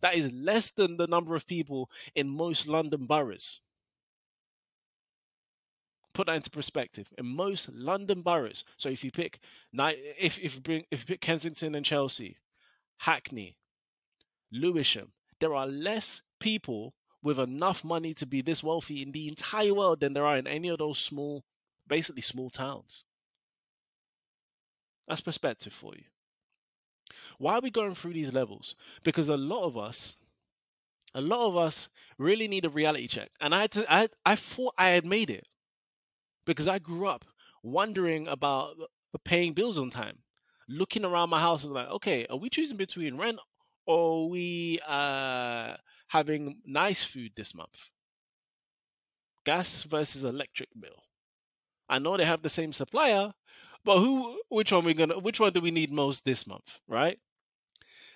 That 0.00 0.14
is 0.14 0.30
less 0.32 0.70
than 0.70 0.96
the 0.96 1.06
number 1.06 1.34
of 1.34 1.46
people 1.46 1.90
in 2.14 2.28
most 2.28 2.66
London 2.66 3.06
boroughs. 3.06 3.60
Put 6.14 6.28
that 6.28 6.36
into 6.36 6.50
perspective. 6.50 7.08
In 7.18 7.26
most 7.26 7.68
London 7.72 8.22
boroughs, 8.22 8.64
so 8.76 8.88
if 8.88 9.02
you 9.02 9.10
pick 9.10 9.40
if 9.72 10.38
if 10.38 10.62
bring 10.62 10.84
if 10.92 11.00
you 11.00 11.06
pick 11.06 11.20
Kensington 11.20 11.74
and 11.74 11.84
Chelsea, 11.84 12.36
Hackney, 12.98 13.56
Lewisham, 14.52 15.12
there 15.40 15.54
are 15.54 15.66
less 15.66 16.22
people 16.38 16.94
with 17.20 17.40
enough 17.40 17.82
money 17.82 18.14
to 18.14 18.26
be 18.26 18.42
this 18.42 18.62
wealthy 18.62 19.02
in 19.02 19.10
the 19.10 19.26
entire 19.26 19.74
world 19.74 20.00
than 20.00 20.12
there 20.12 20.26
are 20.26 20.36
in 20.36 20.46
any 20.46 20.68
of 20.68 20.78
those 20.78 20.98
small 20.98 21.42
basically 21.88 22.22
small 22.22 22.50
towns. 22.50 23.04
That's 25.06 25.20
perspective 25.20 25.72
for 25.72 25.94
you. 25.94 26.04
Why 27.38 27.54
are 27.54 27.60
we 27.60 27.70
going 27.70 27.94
through 27.94 28.14
these 28.14 28.32
levels? 28.32 28.74
Because 29.02 29.28
a 29.28 29.36
lot 29.36 29.64
of 29.64 29.76
us, 29.76 30.16
a 31.14 31.20
lot 31.20 31.46
of 31.46 31.56
us 31.56 31.88
really 32.18 32.48
need 32.48 32.64
a 32.64 32.70
reality 32.70 33.08
check. 33.08 33.30
And 33.40 33.54
I 33.54 33.66
to, 33.68 33.92
I, 33.92 34.08
I 34.24 34.36
thought 34.36 34.74
I 34.78 34.90
had 34.90 35.04
made 35.04 35.30
it 35.30 35.46
because 36.46 36.68
I 36.68 36.78
grew 36.78 37.06
up 37.06 37.24
wondering 37.62 38.28
about 38.28 38.76
paying 39.24 39.52
bills 39.52 39.78
on 39.78 39.90
time, 39.90 40.18
looking 40.68 41.04
around 41.04 41.30
my 41.30 41.40
house 41.40 41.64
and 41.64 41.72
like, 41.72 41.88
okay, 41.88 42.26
are 42.28 42.36
we 42.36 42.50
choosing 42.50 42.76
between 42.76 43.16
rent 43.16 43.38
or 43.86 44.28
we 44.28 44.78
uh, 44.86 45.74
having 46.08 46.60
nice 46.66 47.02
food 47.02 47.32
this 47.36 47.54
month? 47.54 47.90
Gas 49.44 49.82
versus 49.82 50.24
electric 50.24 50.68
bill. 50.78 51.02
I 51.88 51.98
know 51.98 52.16
they 52.16 52.24
have 52.24 52.42
the 52.42 52.48
same 52.48 52.72
supplier, 52.72 53.32
but 53.84 53.98
who? 53.98 54.40
Which 54.48 54.72
one 54.72 54.84
we 54.84 54.94
gonna? 54.94 55.18
Which 55.18 55.40
one 55.40 55.52
do 55.52 55.60
we 55.60 55.70
need 55.70 55.92
most 55.92 56.24
this 56.24 56.46
month? 56.46 56.80
Right? 56.88 57.18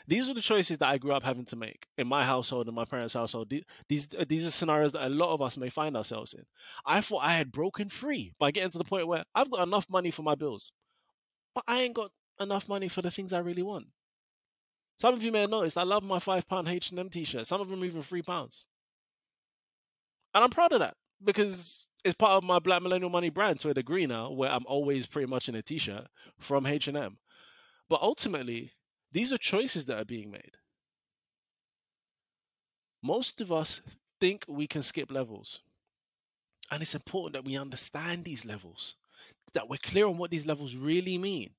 These 0.06 0.26
are 0.30 0.34
the 0.34 0.40
choices 0.40 0.78
that 0.78 0.88
I 0.88 0.96
grew 0.96 1.12
up 1.12 1.22
having 1.22 1.44
to 1.44 1.56
make 1.56 1.86
in 1.98 2.06
my 2.06 2.24
household 2.24 2.66
and 2.66 2.74
my 2.74 2.86
parents' 2.86 3.12
household. 3.12 3.52
These 3.88 4.08
these 4.26 4.46
are 4.46 4.50
scenarios 4.50 4.92
that 4.92 5.06
a 5.06 5.10
lot 5.10 5.34
of 5.34 5.42
us 5.42 5.58
may 5.58 5.68
find 5.68 5.94
ourselves 5.94 6.32
in. 6.32 6.44
I 6.86 7.02
thought 7.02 7.24
I 7.24 7.36
had 7.36 7.52
broken 7.52 7.90
free 7.90 8.32
by 8.38 8.50
getting 8.50 8.70
to 8.70 8.78
the 8.78 8.84
point 8.84 9.06
where 9.06 9.24
I've 9.34 9.50
got 9.50 9.62
enough 9.62 9.84
money 9.90 10.10
for 10.10 10.22
my 10.22 10.34
bills, 10.34 10.72
but 11.54 11.64
I 11.68 11.80
ain't 11.80 11.94
got 11.94 12.10
enough 12.40 12.68
money 12.68 12.88
for 12.88 13.02
the 13.02 13.10
things 13.10 13.34
I 13.34 13.40
really 13.40 13.62
want. 13.62 13.88
Some 14.98 15.12
of 15.12 15.22
you 15.22 15.30
may 15.30 15.42
have 15.42 15.50
noticed 15.50 15.76
I 15.76 15.82
love 15.82 16.02
my 16.02 16.20
five 16.20 16.48
pound 16.48 16.68
H 16.68 16.88
and 16.88 16.98
M 16.98 17.10
t-shirt. 17.10 17.46
Some 17.46 17.60
of 17.60 17.68
them 17.68 17.84
even 17.84 18.02
three 18.02 18.22
pounds, 18.22 18.64
and 20.34 20.42
I'm 20.42 20.50
proud 20.50 20.72
of 20.72 20.80
that 20.80 20.94
because 21.22 21.86
it's 22.04 22.14
part 22.14 22.32
of 22.32 22.44
my 22.44 22.58
Black 22.58 22.82
Millennial 22.82 23.10
Money 23.10 23.28
brand 23.28 23.60
to 23.60 23.70
a 23.70 23.74
degree 23.74 24.06
now, 24.06 24.30
where 24.30 24.50
I'm 24.50 24.66
always 24.66 25.06
pretty 25.06 25.26
much 25.26 25.48
in 25.48 25.54
a 25.54 25.62
t-shirt 25.62 26.06
from 26.38 26.66
H 26.66 26.88
and 26.88 26.96
M. 26.96 27.18
But 27.88 28.02
ultimately, 28.02 28.72
these 29.12 29.32
are 29.32 29.38
choices 29.38 29.86
that 29.86 29.98
are 29.98 30.04
being 30.04 30.30
made. 30.30 30.52
Most 33.02 33.40
of 33.40 33.50
us 33.50 33.80
think 34.20 34.44
we 34.48 34.66
can 34.66 34.82
skip 34.82 35.10
levels. 35.10 35.60
And 36.70 36.82
it's 36.82 36.94
important 36.94 37.32
that 37.32 37.48
we 37.48 37.56
understand 37.56 38.24
these 38.24 38.44
levels, 38.44 38.96
that 39.54 39.68
we're 39.68 39.78
clear 39.78 40.06
on 40.06 40.18
what 40.18 40.30
these 40.30 40.46
levels 40.46 40.74
really 40.74 41.16
mean. 41.16 41.50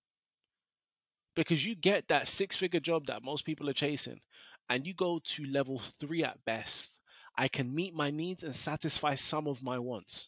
Because 1.36 1.66
you 1.66 1.76
get 1.76 2.08
that 2.10 2.28
six 2.28 2.56
figure 2.56 2.80
job 2.80 3.08
that 3.08 3.24
most 3.24 3.46
people 3.46 3.70
are 3.70 3.74
chasing, 3.74 4.20
and 4.70 4.86
you 4.86 4.94
go 4.94 5.20
to 5.24 5.46
level 5.46 5.82
three 6.00 6.24
at 6.24 6.46
best. 6.46 6.90
I 7.40 7.48
can 7.48 7.74
meet 7.74 7.96
my 7.96 8.12
needs 8.12 8.44
and 8.44 8.54
satisfy 8.54 9.16
some 9.16 9.48
of 9.48 9.64
my 9.64 9.80
wants. 9.80 10.28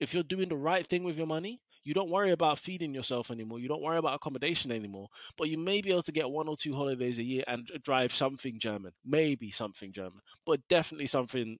If 0.00 0.14
you're 0.14 0.22
doing 0.22 0.48
the 0.48 0.56
right 0.56 0.86
thing 0.86 1.04
with 1.04 1.18
your 1.18 1.26
money, 1.26 1.60
you 1.84 1.92
don't 1.92 2.08
worry 2.08 2.32
about 2.32 2.58
feeding 2.58 2.94
yourself 2.94 3.30
anymore. 3.30 3.58
You 3.58 3.68
don't 3.68 3.82
worry 3.82 3.98
about 3.98 4.14
accommodation 4.14 4.72
anymore. 4.72 5.08
But 5.36 5.50
you 5.50 5.58
may 5.58 5.82
be 5.82 5.90
able 5.90 6.02
to 6.04 6.12
get 6.12 6.30
one 6.30 6.48
or 6.48 6.56
two 6.56 6.74
holidays 6.74 7.18
a 7.18 7.22
year 7.22 7.44
and 7.46 7.70
drive 7.84 8.14
something 8.14 8.58
German. 8.58 8.92
Maybe 9.04 9.50
something 9.50 9.92
German, 9.92 10.22
but 10.46 10.66
definitely 10.66 11.08
something, 11.08 11.58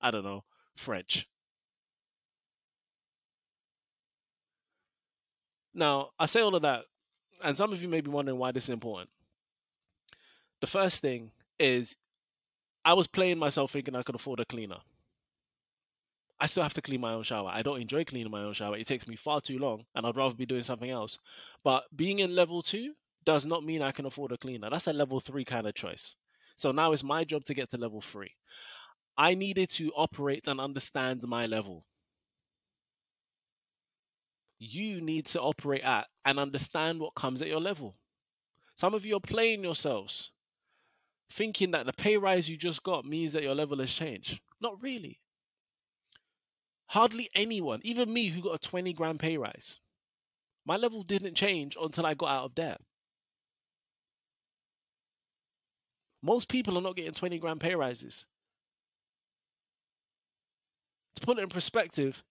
I 0.00 0.12
don't 0.12 0.24
know, 0.24 0.44
French. 0.76 1.26
Now, 5.74 6.10
I 6.20 6.26
say 6.26 6.40
all 6.40 6.54
of 6.54 6.62
that, 6.62 6.82
and 7.42 7.56
some 7.56 7.72
of 7.72 7.82
you 7.82 7.88
may 7.88 8.00
be 8.00 8.10
wondering 8.10 8.38
why 8.38 8.52
this 8.52 8.64
is 8.64 8.70
important. 8.70 9.10
The 10.60 10.68
first 10.68 11.00
thing 11.00 11.32
is 11.58 11.96
I 12.84 12.92
was 12.92 13.06
playing 13.06 13.38
myself 13.38 13.72
thinking 13.72 13.96
I 13.96 14.02
could 14.02 14.14
afford 14.14 14.40
a 14.40 14.44
cleaner. 14.44 14.78
I 16.40 16.46
still 16.46 16.62
have 16.62 16.74
to 16.74 16.82
clean 16.82 17.00
my 17.00 17.14
own 17.14 17.22
shower. 17.22 17.48
I 17.48 17.62
don't 17.62 17.80
enjoy 17.80 18.04
cleaning 18.04 18.30
my 18.30 18.42
own 18.42 18.54
shower. 18.54 18.76
It 18.76 18.86
takes 18.86 19.06
me 19.06 19.16
far 19.16 19.40
too 19.40 19.58
long, 19.58 19.84
and 19.94 20.04
I'd 20.04 20.16
rather 20.16 20.34
be 20.34 20.44
doing 20.44 20.62
something 20.62 20.90
else. 20.90 21.18
But 21.62 21.84
being 21.94 22.18
in 22.18 22.34
level 22.34 22.62
two 22.62 22.94
does 23.24 23.46
not 23.46 23.64
mean 23.64 23.80
I 23.80 23.92
can 23.92 24.04
afford 24.04 24.32
a 24.32 24.36
cleaner. 24.36 24.68
That's 24.68 24.86
a 24.86 24.92
level 24.92 25.20
three 25.20 25.44
kind 25.44 25.66
of 25.66 25.74
choice. 25.74 26.14
So 26.56 26.72
now 26.72 26.92
it's 26.92 27.02
my 27.02 27.24
job 27.24 27.44
to 27.46 27.54
get 27.54 27.70
to 27.70 27.78
level 27.78 28.02
three. 28.02 28.32
I 29.16 29.34
needed 29.34 29.70
to 29.70 29.90
operate 29.96 30.46
and 30.46 30.60
understand 30.60 31.22
my 31.22 31.46
level. 31.46 31.86
You 34.58 35.00
need 35.00 35.26
to 35.26 35.40
operate 35.40 35.82
at 35.82 36.08
and 36.24 36.38
understand 36.38 37.00
what 37.00 37.14
comes 37.14 37.40
at 37.40 37.48
your 37.48 37.60
level. 37.60 37.96
Some 38.74 38.92
of 38.92 39.06
you 39.06 39.16
are 39.16 39.20
playing 39.20 39.62
yourselves, 39.62 40.30
thinking 41.30 41.72
that 41.72 41.86
the 41.86 41.92
pay 41.92 42.16
rise 42.16 42.48
you 42.48 42.56
just 42.56 42.82
got 42.82 43.04
means 43.04 43.32
that 43.32 43.42
your 43.42 43.54
level 43.54 43.78
has 43.78 43.90
changed. 43.90 44.40
Not 44.60 44.80
really. 44.82 45.20
Hardly 46.88 47.30
anyone, 47.34 47.80
even 47.82 48.12
me 48.12 48.28
who 48.28 48.42
got 48.42 48.54
a 48.54 48.58
20 48.58 48.92
grand 48.92 49.18
pay 49.18 49.36
rise, 49.36 49.78
my 50.64 50.76
level 50.76 51.02
didn't 51.02 51.34
change 51.34 51.76
until 51.80 52.06
I 52.06 52.14
got 52.14 52.30
out 52.30 52.44
of 52.44 52.54
debt. 52.54 52.80
Most 56.22 56.48
people 56.48 56.78
are 56.78 56.82
not 56.82 56.96
getting 56.96 57.12
20 57.12 57.38
grand 57.38 57.60
pay 57.60 57.74
rises. 57.74 58.24
To 61.16 61.20
put 61.26 61.38
it 61.38 61.42
in 61.42 61.48
perspective, 61.48 62.22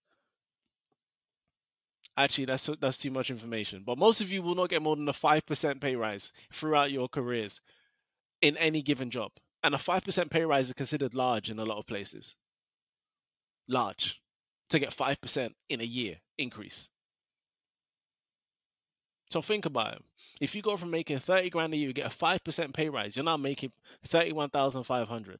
actually 2.17 2.45
that's 2.45 2.69
that's 2.81 2.97
too 2.97 3.11
much 3.11 3.29
information. 3.29 3.83
But 3.85 3.97
most 3.97 4.19
of 4.19 4.31
you 4.31 4.41
will 4.41 4.55
not 4.55 4.69
get 4.69 4.81
more 4.81 4.95
than 4.95 5.07
a 5.07 5.13
5% 5.13 5.81
pay 5.81 5.95
rise 5.95 6.31
throughout 6.51 6.91
your 6.91 7.07
careers 7.07 7.61
in 8.43 8.57
any 8.57 8.83
given 8.83 9.09
job. 9.09 9.31
And 9.63 9.73
a 9.73 9.77
5% 9.77 10.29
pay 10.29 10.43
rise 10.43 10.67
is 10.67 10.73
considered 10.73 11.15
large 11.15 11.49
in 11.49 11.57
a 11.57 11.63
lot 11.63 11.79
of 11.79 11.87
places. 11.87 12.35
Large 13.67 14.19
to 14.69 14.77
get 14.77 14.95
5% 14.95 15.49
in 15.69 15.81
a 15.81 15.85
year 15.85 16.17
increase. 16.37 16.89
So 19.31 19.41
think 19.41 19.65
about 19.65 19.93
it. 19.93 20.01
If 20.41 20.53
you 20.53 20.61
go 20.61 20.75
from 20.75 20.91
making 20.91 21.19
30 21.19 21.49
grand 21.49 21.73
a 21.73 21.77
year, 21.77 21.87
you 21.87 21.93
get 21.93 22.11
a 22.11 22.15
5% 22.15 22.73
pay 22.73 22.89
rise, 22.89 23.15
you're 23.15 23.23
now 23.23 23.37
making 23.37 23.71
31,500. 24.05 25.39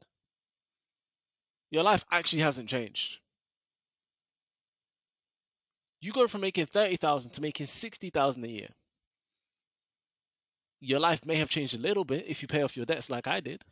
Your 1.69 1.83
life 1.83 2.05
actually 2.11 2.41
hasn't 2.41 2.69
changed. 2.69 3.17
You 5.99 6.13
go 6.13 6.27
from 6.27 6.41
making 6.41 6.67
30,000 6.67 7.31
to 7.31 7.41
making 7.41 7.67
60,000 7.67 8.43
a 8.43 8.47
year. 8.47 8.69
Your 10.85 10.99
life 10.99 11.25
may 11.25 11.37
have 11.37 11.49
changed 11.49 11.73
a 11.73 11.77
little 11.77 12.03
bit 12.03 12.25
if 12.27 12.41
you 12.41 12.47
pay 12.49 12.61
off 12.61 12.75
your 12.75 12.85
debts 12.85 13.09
like 13.09 13.25
I 13.25 13.39
did. 13.39 13.63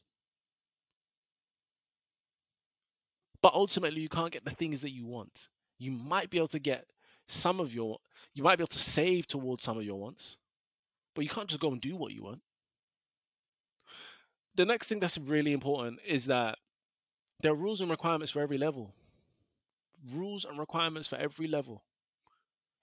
But 3.42 3.54
ultimately, 3.54 4.00
you 4.00 4.08
can't 4.08 4.32
get 4.32 4.46
the 4.46 4.52
things 4.52 4.80
that 4.80 4.92
you 4.92 5.06
want. 5.06 5.50
You 5.78 5.92
might 5.92 6.30
be 6.30 6.38
able 6.38 6.48
to 6.50 6.60
get 6.60 6.86
some 7.28 7.60
of 7.60 7.74
your, 7.74 7.98
you 8.34 8.44
might 8.44 8.58
be 8.58 8.62
able 8.62 8.68
to 8.68 8.80
save 8.80 9.28
towards 9.28 9.62
some 9.62 9.78
of 9.78 9.84
your 9.84 10.00
wants, 10.00 10.38
but 11.14 11.24
you 11.24 11.30
can't 11.30 11.50
just 11.50 11.60
go 11.60 11.72
and 11.72 11.82
do 11.82 11.98
what 11.98 12.14
you 12.14 12.24
want. 12.24 12.40
The 14.56 14.66
next 14.66 14.88
thing 14.88 15.02
that's 15.02 15.18
really 15.18 15.52
important 15.52 16.00
is 16.08 16.28
that 16.28 16.60
there 17.42 17.52
are 17.52 17.56
rules 17.56 17.82
and 17.82 17.90
requirements 17.90 18.32
for 18.32 18.42
every 18.42 18.58
level. 18.58 18.94
Rules 20.14 20.46
and 20.46 20.58
requirements 20.58 21.10
for 21.10 21.18
every 21.18 21.48
level. 21.48 21.84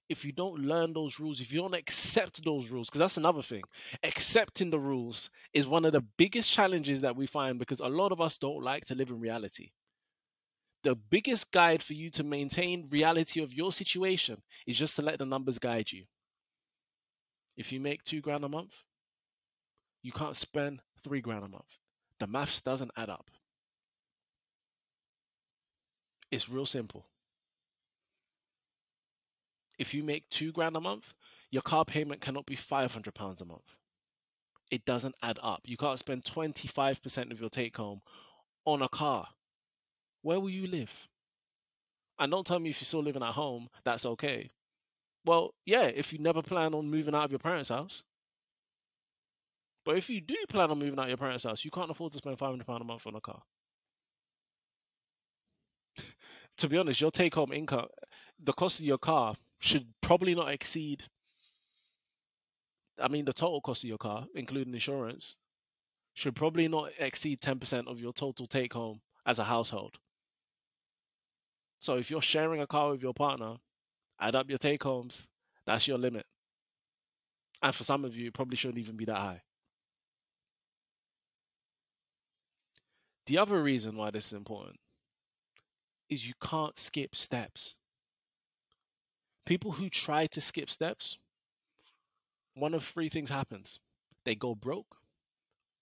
If 0.08 0.24
you 0.24 0.32
don't 0.32 0.60
learn 0.60 0.94
those 0.94 1.20
rules, 1.20 1.40
if 1.40 1.52
you 1.52 1.60
don't 1.60 1.74
accept 1.74 2.42
those 2.44 2.70
rules, 2.70 2.88
because 2.88 3.00
that's 3.00 3.18
another 3.18 3.42
thing, 3.42 3.62
accepting 4.02 4.70
the 4.70 4.78
rules 4.78 5.28
is 5.52 5.66
one 5.66 5.84
of 5.84 5.92
the 5.92 6.00
biggest 6.00 6.50
challenges 6.50 7.02
that 7.02 7.16
we 7.16 7.26
find 7.26 7.58
because 7.58 7.80
a 7.80 7.88
lot 7.88 8.12
of 8.12 8.20
us 8.20 8.38
don't 8.38 8.62
like 8.62 8.86
to 8.86 8.94
live 8.94 9.10
in 9.10 9.20
reality 9.20 9.70
the 10.84 10.94
biggest 10.94 11.50
guide 11.50 11.82
for 11.82 11.92
you 11.92 12.10
to 12.10 12.22
maintain 12.22 12.88
reality 12.90 13.42
of 13.42 13.52
your 13.52 13.72
situation 13.72 14.42
is 14.66 14.78
just 14.78 14.96
to 14.96 15.02
let 15.02 15.18
the 15.18 15.26
numbers 15.26 15.58
guide 15.58 15.90
you. 15.90 16.04
If 17.56 17.72
you 17.72 17.80
make 17.80 18.04
two 18.04 18.20
grand 18.20 18.44
a 18.44 18.48
month, 18.48 18.72
you 20.02 20.12
can't 20.12 20.36
spend 20.36 20.80
three 21.02 21.20
grand 21.20 21.44
a 21.44 21.48
month. 21.48 21.78
The 22.20 22.26
maths 22.26 22.60
doesn't 22.60 22.92
add 22.96 23.10
up. 23.10 23.30
It's 26.30 26.48
real 26.48 26.66
simple. 26.66 27.06
If 29.78 29.94
you 29.94 30.02
make 30.02 30.28
two 30.28 30.52
grand 30.52 30.76
a 30.76 30.80
month, 30.80 31.14
your 31.50 31.62
car 31.62 31.84
payment 31.84 32.20
cannot 32.20 32.46
be 32.46 32.56
500 32.56 33.14
pounds 33.14 33.40
a 33.40 33.44
month. 33.44 33.76
It 34.70 34.84
doesn't 34.84 35.14
add 35.22 35.38
up. 35.42 35.62
You 35.64 35.76
can't 35.76 35.98
spend 35.98 36.24
25% 36.24 37.30
of 37.30 37.40
your 37.40 37.48
take 37.48 37.76
home 37.76 38.02
on 38.66 38.82
a 38.82 38.88
car 38.88 39.28
where 40.22 40.40
will 40.40 40.50
you 40.50 40.66
live? 40.66 40.90
And 42.18 42.32
don't 42.32 42.46
tell 42.46 42.58
me 42.58 42.70
if 42.70 42.80
you're 42.80 42.86
still 42.86 43.02
living 43.02 43.22
at 43.22 43.34
home, 43.34 43.68
that's 43.84 44.04
okay. 44.04 44.50
Well, 45.24 45.54
yeah, 45.64 45.84
if 45.84 46.12
you 46.12 46.18
never 46.18 46.42
plan 46.42 46.74
on 46.74 46.90
moving 46.90 47.14
out 47.14 47.24
of 47.24 47.30
your 47.30 47.38
parents' 47.38 47.68
house. 47.68 48.02
But 49.84 49.96
if 49.96 50.10
you 50.10 50.20
do 50.20 50.36
plan 50.48 50.70
on 50.70 50.78
moving 50.78 50.98
out 50.98 51.04
of 51.04 51.08
your 51.08 51.16
parents' 51.16 51.44
house, 51.44 51.64
you 51.64 51.70
can't 51.70 51.90
afford 51.90 52.12
to 52.12 52.18
spend 52.18 52.38
£500 52.38 52.80
a 52.80 52.84
month 52.84 53.06
on 53.06 53.14
a 53.14 53.20
car. 53.20 53.42
to 56.56 56.68
be 56.68 56.76
honest, 56.76 57.00
your 57.00 57.10
take 57.10 57.34
home 57.34 57.52
income, 57.52 57.86
the 58.42 58.52
cost 58.52 58.80
of 58.80 58.84
your 58.84 58.98
car 58.98 59.36
should 59.58 59.86
probably 60.00 60.34
not 60.34 60.50
exceed, 60.50 61.04
I 63.00 63.08
mean, 63.08 63.24
the 63.24 63.32
total 63.32 63.60
cost 63.60 63.84
of 63.84 63.88
your 63.88 63.98
car, 63.98 64.26
including 64.34 64.74
insurance, 64.74 65.36
should 66.14 66.34
probably 66.34 66.68
not 66.68 66.90
exceed 66.98 67.40
10% 67.40 67.86
of 67.86 68.00
your 68.00 68.12
total 68.12 68.46
take 68.46 68.72
home 68.72 69.00
as 69.24 69.38
a 69.38 69.44
household. 69.44 69.98
So 71.78 71.96
if 71.96 72.10
you're 72.10 72.22
sharing 72.22 72.60
a 72.60 72.66
car 72.66 72.90
with 72.90 73.02
your 73.02 73.14
partner, 73.14 73.56
add 74.20 74.34
up 74.34 74.48
your 74.48 74.58
take 74.58 74.82
homes. 74.82 75.26
That's 75.64 75.86
your 75.86 75.98
limit. 75.98 76.26
And 77.62 77.74
for 77.74 77.84
some 77.84 78.04
of 78.04 78.16
you, 78.16 78.28
it 78.28 78.34
probably 78.34 78.56
shouldn't 78.56 78.78
even 78.78 78.96
be 78.96 79.04
that 79.04 79.16
high. 79.16 79.42
The 83.26 83.38
other 83.38 83.62
reason 83.62 83.96
why 83.96 84.10
this 84.10 84.26
is 84.28 84.32
important 84.32 84.76
is 86.08 86.26
you 86.26 86.34
can't 86.42 86.78
skip 86.78 87.14
steps. 87.14 87.74
People 89.48 89.72
who 89.72 89.88
try 89.88 90.26
to 90.26 90.42
skip 90.42 90.68
steps, 90.68 91.16
one 92.52 92.74
of 92.74 92.84
three 92.84 93.08
things 93.08 93.30
happens 93.30 93.78
they 94.26 94.34
go 94.34 94.54
broke, 94.54 94.96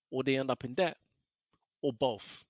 or 0.09 0.22
they 0.22 0.37
end 0.37 0.52
up 0.52 0.64
in 0.64 0.74
debt, 0.74 0.98
or 1.83 1.92
both. 1.92 2.44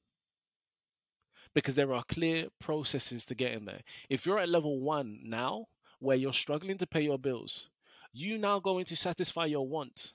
Because 1.55 1.74
there 1.74 1.94
are 1.94 2.05
clear 2.07 2.48
processes 2.61 3.24
to 3.24 3.35
get 3.35 3.52
in 3.52 3.64
there. 3.64 3.81
If 4.11 4.26
you're 4.26 4.38
at 4.38 4.50
level 4.50 4.79
one 4.79 5.20
now, 5.24 5.68
where 6.00 6.18
you're 6.18 6.35
struggling 6.35 6.76
to 6.76 6.87
pay 6.87 7.00
your 7.00 7.18
bills, 7.18 7.70
you 8.12 8.37
now 8.37 8.61
going 8.61 8.85
to 8.85 8.94
satisfy 8.94 9.46
your 9.46 9.66
want 9.66 10.12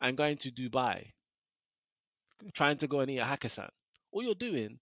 and 0.00 0.16
going 0.16 0.36
to 0.38 0.50
Dubai, 0.50 1.12
trying 2.54 2.78
to 2.78 2.88
go 2.88 2.98
and 2.98 3.10
eat 3.12 3.18
a 3.18 3.24
Hakkasan. 3.24 3.68
All 4.10 4.24
you're 4.24 4.34
doing 4.34 4.80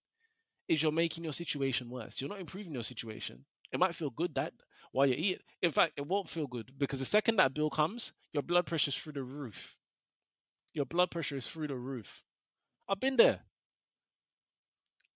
is 0.67 0.81
you're 0.81 0.91
making 0.91 1.23
your 1.25 1.33
situation 1.33 1.91
worse. 1.91 2.21
You're 2.21 2.29
not 2.31 2.39
improving 2.39 2.73
your 2.73 2.81
situation. 2.81 3.45
It 3.71 3.79
might 3.79 3.93
feel 3.93 4.09
good 4.09 4.33
that 4.33 4.53
while 4.97 5.05
you 5.05 5.13
eat. 5.15 5.41
In 5.61 5.71
fact, 5.71 5.93
it 5.95 6.07
won't 6.07 6.27
feel 6.27 6.47
good 6.47 6.71
because 6.75 6.97
the 6.97 7.05
second 7.05 7.35
that 7.35 7.53
bill 7.53 7.69
comes, 7.69 8.13
your 8.33 8.41
blood 8.41 8.65
pressure 8.65 8.89
is 8.89 8.95
through 8.95 9.13
the 9.13 9.21
roof. 9.21 9.75
Your 10.73 10.85
blood 10.85 11.11
pressure 11.11 11.37
is 11.37 11.45
through 11.45 11.67
the 11.67 11.75
roof. 11.75 12.23
I've 12.89 12.99
been 12.99 13.17
there 13.17 13.41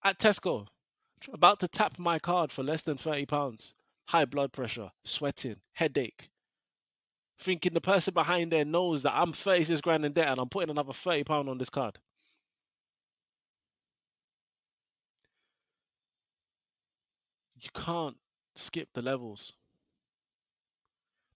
at 0.03 0.19
Tesco, 0.19 0.67
about 1.33 1.59
to 1.61 1.67
tap 1.67 1.97
my 1.97 2.19
card 2.19 2.51
for 2.51 2.61
less 2.61 2.83
than 2.83 2.95
thirty 2.99 3.25
pounds. 3.25 3.73
High 4.09 4.25
blood 4.25 4.53
pressure, 4.53 4.91
sweating, 5.03 5.55
headache. 5.73 6.29
Thinking 7.39 7.73
the 7.73 7.81
person 7.81 8.13
behind 8.13 8.51
there 8.51 8.63
knows 8.63 9.01
that 9.01 9.15
I'm 9.15 9.33
36 9.33 9.81
grand 9.81 10.05
in 10.05 10.13
debt 10.13 10.27
and 10.27 10.39
I'm 10.39 10.49
putting 10.49 10.69
another 10.69 10.93
30 10.93 11.23
pound 11.23 11.49
on 11.49 11.57
this 11.57 11.71
card. 11.71 11.97
You 17.59 17.69
can't 17.73 18.17
skip 18.55 18.89
the 18.93 19.01
levels. 19.01 19.53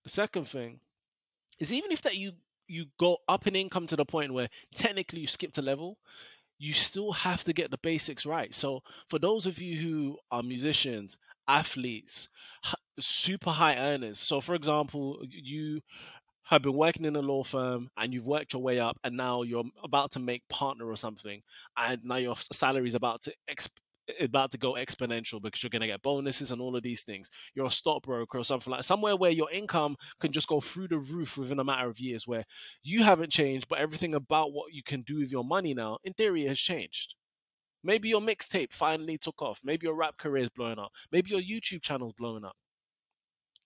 The 0.05 0.11
second 0.11 0.47
thing 0.47 0.79
is 1.59 1.73
even 1.73 1.91
if 1.91 2.01
that 2.03 2.17
you 2.17 2.33
you 2.67 2.87
go 2.99 3.17
up 3.27 3.47
in 3.47 3.55
income 3.55 3.87
to 3.87 3.95
the 3.95 4.05
point 4.05 4.33
where 4.33 4.49
technically 4.73 5.21
you 5.21 5.27
skipped 5.27 5.57
a 5.57 5.61
level, 5.61 5.97
you 6.57 6.73
still 6.73 7.11
have 7.13 7.43
to 7.43 7.53
get 7.53 7.71
the 7.71 7.77
basics 7.77 8.25
right. 8.25 8.55
So 8.55 8.81
for 9.09 9.19
those 9.19 9.45
of 9.45 9.59
you 9.59 9.81
who 9.81 10.17
are 10.31 10.41
musicians, 10.41 11.17
athletes, 11.47 12.29
super 12.99 13.51
high 13.51 13.75
earners. 13.75 14.19
So 14.19 14.41
for 14.41 14.55
example, 14.55 15.21
you 15.29 15.81
have 16.45 16.61
been 16.61 16.75
working 16.75 17.05
in 17.05 17.15
a 17.15 17.21
law 17.21 17.43
firm 17.43 17.89
and 17.97 18.13
you've 18.13 18.25
worked 18.25 18.53
your 18.53 18.61
way 18.61 18.79
up 18.79 18.97
and 19.03 19.17
now 19.17 19.41
you're 19.41 19.63
about 19.83 20.11
to 20.11 20.19
make 20.19 20.47
partner 20.47 20.87
or 20.87 20.95
something 20.97 21.41
and 21.77 22.03
now 22.03 22.17
your 22.17 22.35
salary 22.51 22.87
is 22.87 22.95
about 22.95 23.21
to 23.23 23.33
exp- 23.49 23.69
about 24.19 24.51
to 24.51 24.57
go 24.57 24.73
exponential 24.73 25.41
because 25.41 25.63
you're 25.63 25.69
going 25.69 25.81
to 25.81 25.87
get 25.87 26.01
bonuses 26.01 26.51
and 26.51 26.61
all 26.61 26.75
of 26.75 26.83
these 26.83 27.03
things. 27.03 27.29
You're 27.53 27.67
a 27.67 27.71
stockbroker 27.71 28.37
or 28.37 28.43
something 28.43 28.71
like 28.71 28.83
somewhere 28.83 29.15
where 29.15 29.31
your 29.31 29.51
income 29.51 29.95
can 30.19 30.31
just 30.31 30.47
go 30.47 30.61
through 30.61 30.89
the 30.89 30.97
roof 30.97 31.37
within 31.37 31.59
a 31.59 31.63
matter 31.63 31.89
of 31.89 31.99
years, 31.99 32.27
where 32.27 32.45
you 32.83 33.03
haven't 33.03 33.31
changed, 33.31 33.67
but 33.67 33.79
everything 33.79 34.13
about 34.13 34.53
what 34.53 34.73
you 34.73 34.83
can 34.83 35.01
do 35.01 35.19
with 35.19 35.31
your 35.31 35.43
money 35.43 35.73
now, 35.73 35.97
in 36.03 36.13
theory, 36.13 36.45
has 36.45 36.59
changed. 36.59 37.15
Maybe 37.83 38.09
your 38.09 38.21
mixtape 38.21 38.71
finally 38.71 39.17
took 39.17 39.41
off. 39.41 39.59
Maybe 39.63 39.85
your 39.85 39.95
rap 39.95 40.17
career 40.17 40.43
is 40.43 40.49
blowing 40.49 40.79
up. 40.79 40.91
Maybe 41.11 41.29
your 41.29 41.41
YouTube 41.41 41.81
channel 41.81 42.07
is 42.07 42.13
blowing 42.17 42.43
up. 42.43 42.55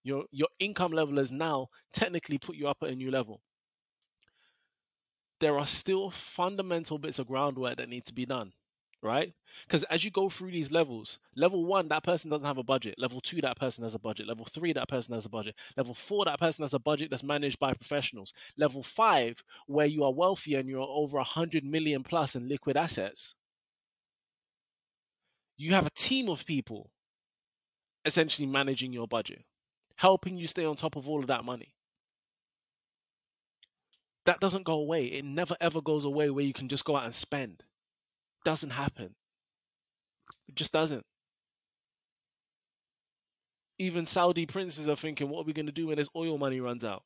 Your 0.04 0.26
your 0.32 0.48
income 0.60 0.92
level 0.92 1.18
has 1.18 1.32
now 1.32 1.68
technically 1.94 2.38
put 2.38 2.56
you 2.56 2.68
up 2.68 2.78
at 2.82 2.90
a 2.90 2.96
new 2.96 3.12
level. 3.12 3.42
There 5.40 5.58
are 5.58 5.68
still 5.68 6.12
fundamental 6.12 6.98
bits 6.98 7.20
of 7.20 7.28
groundwork 7.28 7.78
that 7.78 7.88
need 7.88 8.06
to 8.06 8.14
be 8.14 8.26
done 8.26 8.54
right? 9.02 9.34
Because 9.68 9.84
as 9.86 10.04
you 10.04 10.12
go 10.12 10.30
through 10.30 10.52
these 10.52 10.72
levels, 10.72 11.20
level 11.36 11.66
one, 11.66 11.88
that 11.90 12.04
person 12.04 12.30
doesn't 12.30 12.46
have 12.46 12.58
a 12.58 12.64
budget. 12.64 12.96
Level 12.98 13.22
two, 13.22 13.42
that 13.42 13.58
person 13.58 13.84
has 13.84 13.96
a 13.96 14.00
budget. 14.00 14.28
Level 14.28 14.46
three, 14.46 14.74
that 14.74 14.90
person 14.90 15.14
has 15.14 15.26
a 15.26 15.30
budget. 15.30 15.56
Level 15.78 15.94
four, 15.94 16.26
that 16.26 16.40
person 16.40 16.64
has 16.64 16.74
a 16.74 16.80
budget 16.80 17.10
that's 17.10 17.24
managed 17.24 17.60
by 17.60 17.74
professionals. 17.74 18.34
Level 18.58 18.84
five, 18.84 19.44
where 19.68 19.86
you 19.86 20.04
are 20.04 20.14
wealthy 20.14 20.56
and 20.56 20.68
you're 20.68 20.82
over 20.82 21.18
a 21.18 21.24
hundred 21.24 21.64
million 21.64 22.04
plus 22.04 22.36
in 22.36 22.48
liquid 22.48 22.78
assets, 22.78 23.36
you 25.58 25.74
have 25.74 25.86
a 25.86 25.92
team 25.92 26.30
of 26.30 26.46
people 26.46 26.92
essentially 28.06 28.48
managing 28.48 28.94
your 28.94 29.08
budget, 29.08 29.44
helping 29.98 30.38
you 30.38 30.48
stay 30.48 30.66
on 30.66 30.76
top 30.76 30.96
of 30.96 31.08
all 31.08 31.20
of 31.20 31.28
that 31.28 31.44
money. 31.44 31.76
That 34.26 34.40
doesn't 34.40 34.64
go 34.64 34.74
away. 34.74 35.06
It 35.06 35.26
never 35.26 35.56
ever 35.60 35.82
goes 35.82 36.06
away 36.06 36.30
where 36.30 36.46
you 36.46 36.54
can 36.54 36.70
just 36.70 36.86
go 36.86 36.96
out 36.96 37.06
and 37.06 37.16
spend 37.16 37.64
doesn't 38.46 38.72
happen. 38.72 39.16
It 40.48 40.56
just 40.56 40.72
doesn't. 40.72 41.06
Even 43.78 44.06
Saudi 44.06 44.46
princes 44.46 44.90
are 44.90 44.96
thinking, 44.96 45.30
what 45.30 45.42
are 45.42 45.46
we 45.46 45.54
going 45.54 45.66
to 45.66 45.72
do 45.72 45.88
when 45.88 45.98
this 45.98 46.10
oil 46.16 46.38
money 46.38 46.60
runs 46.60 46.84
out? 46.84 47.04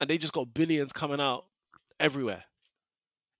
And 0.00 0.08
they 0.08 0.18
just 0.18 0.32
got 0.32 0.54
billions 0.54 0.92
coming 0.92 1.20
out 1.20 1.46
everywhere. 1.98 2.44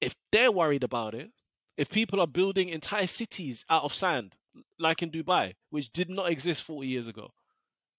If 0.01 0.15
they're 0.33 0.51
worried 0.51 0.83
about 0.83 1.15
it, 1.15 1.31
if 1.77 1.89
people 1.89 2.21
are 2.21 2.27
building 2.27 2.69
entire 2.69 3.07
cities 3.07 3.65
out 3.69 3.85
of 3.85 3.95
sand, 3.95 4.35
like 4.79 5.03
in 5.03 5.11
Dubai, 5.11 5.55
which 5.71 5.93
did 5.93 6.09
not 6.09 6.31
exist 6.31 6.63
40 6.63 6.89
years 6.89 7.09
ago, 7.09 7.31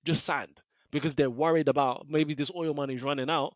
just 0.05 0.25
sand, 0.25 0.61
because 0.91 1.15
they're 1.15 1.29
worried 1.29 1.67
about 1.67 2.05
maybe 2.09 2.33
this 2.33 2.51
oil 2.55 2.73
money 2.73 2.95
is 2.95 3.03
running 3.03 3.29
out, 3.29 3.55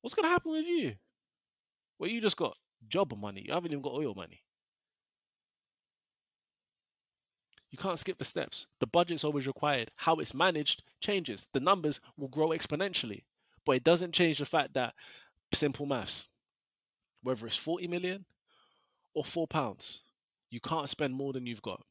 what's 0.00 0.14
going 0.14 0.24
to 0.24 0.30
happen 0.30 0.52
with 0.52 0.66
you? 0.66 0.94
Well, 1.98 2.10
you 2.10 2.20
just 2.20 2.36
got 2.36 2.56
job 2.88 3.16
money. 3.16 3.42
You 3.46 3.52
haven't 3.52 3.72
even 3.72 3.82
got 3.82 3.94
oil 3.94 4.14
money. 4.14 4.42
You 7.70 7.78
can't 7.78 7.98
skip 7.98 8.18
the 8.18 8.24
steps. 8.24 8.66
The 8.80 8.86
budget's 8.86 9.24
always 9.24 9.46
required. 9.46 9.90
How 9.96 10.16
it's 10.16 10.32
managed 10.32 10.82
changes. 11.00 11.46
The 11.52 11.60
numbers 11.60 12.00
will 12.16 12.28
grow 12.28 12.48
exponentially, 12.48 13.24
but 13.64 13.76
it 13.76 13.84
doesn't 13.84 14.14
change 14.14 14.38
the 14.38 14.46
fact 14.46 14.74
that 14.74 14.94
simple 15.52 15.86
maths, 15.86 16.26
whether 17.22 17.46
it's 17.46 17.56
40 17.56 17.88
million 17.88 18.24
or 19.14 19.24
four 19.24 19.46
pounds, 19.46 20.00
you 20.50 20.60
can't 20.60 20.88
spend 20.88 21.14
more 21.14 21.32
than 21.32 21.46
you've 21.46 21.62
got. 21.62 21.82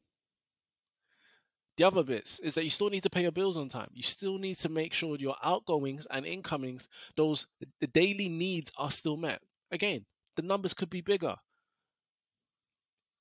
The 1.78 1.84
other 1.84 2.04
bits 2.04 2.40
is 2.40 2.54
that 2.56 2.64
you 2.64 2.70
still 2.70 2.90
need 2.90 3.04
to 3.04 3.10
pay 3.10 3.24
your 3.24 3.32
bills 3.32 3.58
on 3.58 3.68
time. 3.68 3.90
You 3.94 4.04
still 4.04 4.38
need 4.38 4.58
to 4.60 4.70
make 4.70 4.94
sure 4.94 5.18
your 5.18 5.36
outgoings 5.44 6.08
and 6.10 6.26
incomings, 6.26 6.88
those 7.18 7.48
the 7.82 7.88
daily 7.88 8.30
needs 8.30 8.72
are 8.78 8.92
still 8.92 9.18
met. 9.18 9.42
Again, 9.72 10.06
the 10.36 10.42
numbers 10.42 10.74
could 10.74 10.90
be 10.90 11.02
bigger. 11.02 11.36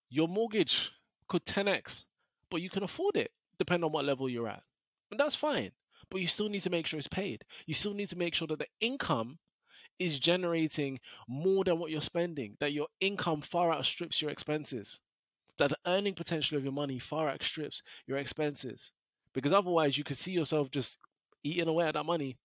Your 0.09 0.29
mortgage 0.29 0.93
could 1.29 1.45
10x, 1.45 2.05
but 2.51 2.61
you 2.61 2.71
can 2.71 2.83
afford 2.83 3.17
it 3.17 3.33
depending 3.59 3.85
on 3.85 3.93
what 3.93 4.05
level 4.05 4.29
you're 4.29 4.49
at. 4.49 4.63
And 5.11 5.19
that's 5.19 5.35
fine. 5.35 5.73
But 6.11 6.21
you 6.21 6.29
still 6.29 6.49
need 6.49 6.63
to 6.63 6.71
make 6.71 6.87
sure 6.87 6.99
it's 6.99 7.09
paid. 7.09 7.45
You 7.67 7.75
still 7.75 7.95
need 7.95 8.11
to 8.11 8.17
make 8.17 8.35
sure 8.35 8.49
that 8.49 8.59
the 8.59 8.67
income 8.81 9.39
is 9.99 10.19
generating 10.19 11.01
more 11.29 11.65
than 11.65 11.79
what 11.79 11.91
you're 11.91 12.03
spending, 12.03 12.57
that 12.61 12.73
your 12.73 12.89
income 13.01 13.43
far 13.43 13.73
outstrips 13.73 14.21
your 14.21 14.31
expenses, 14.31 14.99
that 15.59 15.71
the 15.71 15.79
earning 15.87 16.15
potential 16.15 16.59
of 16.59 16.65
your 16.65 16.73
money 16.73 16.99
far 16.99 17.29
outstrips 17.29 17.83
your 18.07 18.19
expenses. 18.19 18.91
Because 19.33 19.53
otherwise, 19.53 19.97
you 19.97 20.05
could 20.05 20.19
see 20.19 20.33
yourself 20.33 20.71
just 20.71 20.99
eating 21.43 21.69
away 21.69 21.87
at 21.87 21.95
that 21.95 22.07
money, 22.07 22.39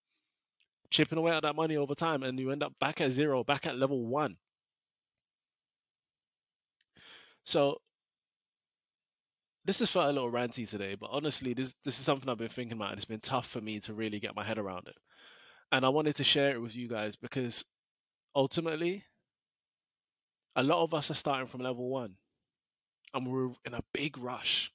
chipping 0.90 1.18
away 1.18 1.32
at 1.32 1.44
that 1.44 1.56
money 1.56 1.76
over 1.76 1.96
time, 1.96 2.24
and 2.24 2.40
you 2.40 2.52
end 2.52 2.64
up 2.64 2.74
back 2.80 3.02
at 3.02 3.12
zero, 3.12 3.44
back 3.44 3.66
at 3.66 3.78
level 3.78 4.06
one. 4.06 4.38
So 7.50 7.82
this 9.66 9.82
is 9.82 9.90
felt 9.90 10.06
a 10.06 10.12
little 10.12 10.32
ranty 10.32 10.70
today, 10.70 10.94
but 10.94 11.10
honestly, 11.12 11.56
this 11.56 11.74
this 11.84 11.98
is 11.98 12.06
something 12.06 12.30
I've 12.30 12.38
been 12.38 12.48
thinking 12.48 12.78
about, 12.78 12.92
and 12.92 12.98
it's 13.00 13.06
been 13.06 13.22
tough 13.22 13.48
for 13.48 13.60
me 13.60 13.80
to 13.80 13.94
really 13.96 14.20
get 14.20 14.36
my 14.36 14.44
head 14.44 14.60
around 14.60 14.88
it. 14.88 14.94
And 15.72 15.84
I 15.84 15.90
wanted 15.90 16.16
to 16.18 16.24
share 16.24 16.52
it 16.52 16.62
with 16.62 16.76
you 16.76 16.88
guys 16.88 17.16
because 17.16 17.66
ultimately, 18.36 19.04
a 20.56 20.62
lot 20.62 20.84
of 20.84 20.94
us 20.94 21.10
are 21.10 21.16
starting 21.16 21.48
from 21.48 21.62
level 21.62 21.90
one, 21.90 22.18
and 23.16 23.26
we're 23.26 23.50
in 23.66 23.74
a 23.74 23.84
big 23.96 24.20
rush 24.20 24.72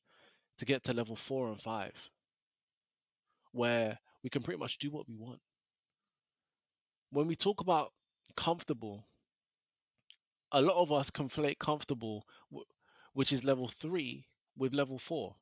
to 0.59 0.65
get 0.65 0.83
to 0.83 0.93
level 0.93 1.15
four 1.15 1.53
and 1.53 1.63
five, 1.63 1.95
where 3.53 4.01
we 4.25 4.31
can 4.31 4.43
pretty 4.43 4.59
much 4.59 4.79
do 4.79 4.91
what 4.91 5.09
we 5.09 5.15
want. 5.15 5.39
When 7.11 7.29
we 7.29 7.37
talk 7.37 7.61
about 7.61 7.93
comfortable, 8.37 9.07
a 10.55 10.63
lot 10.63 10.81
of 10.81 10.93
us 10.93 11.11
conflate 11.11 11.59
comfortable, 11.59 12.25
which 13.13 13.33
is 13.33 13.43
level 13.43 13.69
three, 13.69 14.29
with 14.57 14.73
level 14.73 14.99
four. 14.99 15.35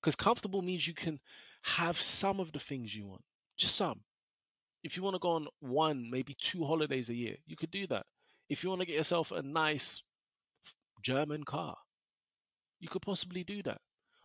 Because 0.00 0.14
comfortable 0.14 0.62
means 0.62 0.86
you 0.86 0.94
can 0.94 1.18
have 1.62 2.00
some 2.00 2.38
of 2.38 2.52
the 2.52 2.60
things 2.60 2.94
you 2.94 3.06
want, 3.06 3.24
just 3.58 3.74
some. 3.74 4.00
If 4.82 4.96
you 4.96 5.02
want 5.02 5.16
to 5.16 5.20
go 5.20 5.32
on 5.32 5.48
one, 5.58 6.08
maybe 6.10 6.36
two 6.40 6.64
holidays 6.64 7.08
a 7.10 7.14
year, 7.14 7.36
you 7.46 7.56
could 7.56 7.72
do 7.72 7.86
that. 7.88 8.06
If 8.48 8.62
you 8.62 8.70
want 8.70 8.80
to 8.80 8.86
get 8.86 8.96
yourself 8.96 9.32
a 9.32 9.42
nice 9.42 10.02
German 11.02 11.44
car, 11.44 11.76
you 12.78 12.88
could 12.88 13.02
possibly 13.02 13.42
do 13.44 13.62
that. 13.64 13.80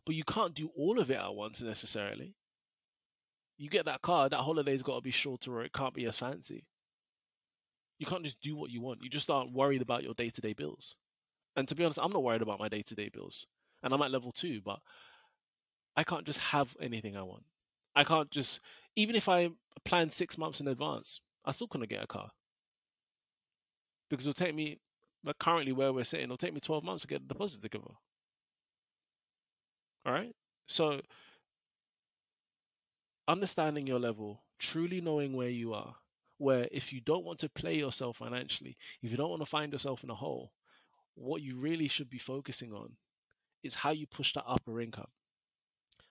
But 0.05 0.15
you 0.15 0.23
can't 0.23 0.53
do 0.53 0.69
all 0.77 0.99
of 0.99 1.10
it 1.10 1.17
at 1.17 1.34
once 1.34 1.60
necessarily. 1.60 2.36
You 3.58 3.69
get 3.69 3.86
that 3.86 4.03
car, 4.03 4.29
that 4.29 4.38
holiday's 4.38 4.84
got 4.84 4.95
to 4.95 5.01
be 5.01 5.12
shorter 5.12 5.53
or 5.53 5.63
it 5.63 5.73
can't 5.73 5.93
be 5.95 6.05
as 6.05 6.19
fancy. 6.19 6.65
You 7.99 8.05
can't 8.05 8.23
just 8.23 8.41
do 8.41 8.55
what 8.55 8.71
you 8.71 8.81
want. 8.81 9.01
You 9.01 9.10
just 9.10 9.29
aren't 9.29 9.53
worried 9.53 9.81
about 9.81 10.03
your 10.03 10.13
day 10.13 10.29
to 10.29 10.41
day 10.41 10.53
bills. 10.53 10.95
And 11.55 11.67
to 11.67 11.75
be 11.75 11.84
honest, 11.84 11.99
I'm 12.01 12.12
not 12.12 12.23
worried 12.23 12.41
about 12.41 12.60
my 12.60 12.67
day 12.67 12.81
to 12.81 12.95
day 12.95 13.10
bills. 13.10 13.45
And 13.84 13.93
I'm 13.93 14.01
at 14.01 14.12
level 14.12 14.31
two, 14.31 14.62
but 14.63 14.79
I 15.95 16.03
can't 16.03 16.25
just 16.25 16.39
have 16.39 16.75
anything 16.81 17.15
I 17.15 17.23
want. 17.23 17.43
I 17.95 18.03
can't 18.03 18.29
just 18.29 18.60
even 18.95 19.15
if 19.15 19.29
I 19.29 19.49
plan 19.84 20.10
six 20.10 20.38
months 20.38 20.60
in 20.60 20.67
advance, 20.67 21.19
I 21.45 21.51
still 21.51 21.67
couldn't 21.67 21.89
get 21.89 22.03
a 22.03 22.08
car 22.08 22.31
because 24.10 24.27
it'll 24.27 24.34
take 24.45 24.55
me. 24.55 24.79
But 25.23 25.39
currently, 25.39 25.71
where 25.71 25.91
we're 25.91 26.03
sitting, 26.03 26.25
it'll 26.25 26.38
take 26.38 26.53
me 26.53 26.60
twelve 26.60 26.84
months 26.84 27.01
to 27.01 27.08
get 27.08 27.27
the 27.27 27.34
deposit 27.34 27.62
together. 27.62 27.91
All 30.05 30.13
right, 30.13 30.36
so 30.67 31.01
understanding 33.27 33.88
your 33.88 33.99
level, 33.99 34.43
truly 34.60 35.01
knowing 35.01 35.34
where 35.34 35.49
you 35.49 35.73
are, 35.73 35.95
where 36.38 36.67
if 36.71 36.91
you 36.91 37.02
don't 37.02 37.26
want 37.26 37.39
to 37.39 37.50
play 37.50 37.76
yourself 37.76 38.17
financially, 38.17 38.78
if 39.02 39.12
you 39.12 39.17
don't 39.17 39.30
want 39.30 39.41
to 39.41 39.45
find 39.45 39.71
yourself 39.71 40.04
in 40.04 40.10
a 40.10 40.15
hole, 40.15 40.52
what 41.15 41.41
you 41.41 41.58
really 41.58 41.88
should 41.88 42.10
be 42.10 42.19
focusing 42.19 42.74
on 42.74 42.93
is 43.63 43.76
how 43.76 43.91
you 43.91 44.06
push 44.06 44.34
that 44.34 44.43
upper 44.48 44.82
income. 44.82 45.08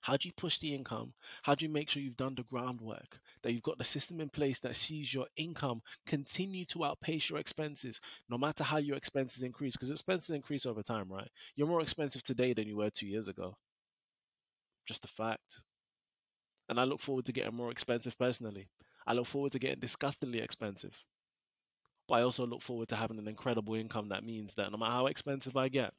How 0.00 0.18
do 0.18 0.28
you 0.28 0.34
push 0.36 0.58
the 0.58 0.74
income? 0.74 1.14
How 1.44 1.54
do 1.54 1.64
you 1.64 1.70
make 1.70 1.88
sure 1.88 2.02
you've 2.02 2.16
done 2.16 2.34
the 2.34 2.42
groundwork, 2.42 3.20
that 3.42 3.52
you've 3.52 3.62
got 3.62 3.78
the 3.78 3.84
system 3.84 4.20
in 4.20 4.28
place 4.28 4.58
that 4.60 4.76
sees 4.76 5.14
your 5.14 5.26
income 5.36 5.80
continue 6.06 6.66
to 6.66 6.84
outpace 6.84 7.30
your 7.30 7.38
expenses, 7.38 8.00
no 8.28 8.36
matter 8.36 8.64
how 8.64 8.76
your 8.76 8.98
expenses 8.98 9.42
increase? 9.42 9.72
Because 9.72 9.90
expenses 9.90 10.28
increase 10.28 10.66
over 10.66 10.82
time, 10.82 11.10
right? 11.10 11.30
You're 11.56 11.68
more 11.68 11.80
expensive 11.80 12.22
today 12.22 12.52
than 12.52 12.68
you 12.68 12.76
were 12.76 12.90
two 12.90 13.06
years 13.06 13.28
ago. 13.28 13.56
Just 14.86 15.06
a 15.06 15.08
fact. 15.08 15.62
And 16.68 16.78
I 16.78 16.84
look 16.84 17.00
forward 17.00 17.24
to 17.24 17.32
getting 17.32 17.54
more 17.54 17.70
expensive 17.70 18.18
personally. 18.18 18.68
I 19.06 19.12
look 19.12 19.26
forward 19.26 19.52
to 19.52 19.58
getting 19.58 19.80
disgustingly 19.80 20.40
expensive. 20.40 21.04
But 22.08 22.14
I 22.16 22.22
also 22.22 22.46
look 22.46 22.62
forward 22.62 22.88
to 22.88 22.96
having 22.96 23.18
an 23.18 23.28
incredible 23.28 23.74
income 23.74 24.08
that 24.08 24.24
means 24.24 24.54
that 24.54 24.70
no 24.70 24.76
matter 24.76 24.92
how 24.92 25.06
expensive 25.06 25.56
I 25.56 25.68
get, 25.68 25.92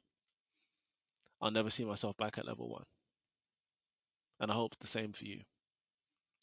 I'll 1.40 1.50
never 1.50 1.70
see 1.70 1.84
myself 1.84 2.16
back 2.16 2.38
at 2.38 2.46
level 2.46 2.68
one. 2.68 2.84
And 4.40 4.50
I 4.50 4.54
hope 4.54 4.74
the 4.80 4.86
same 4.86 5.12
for 5.12 5.24
you. 5.24 5.40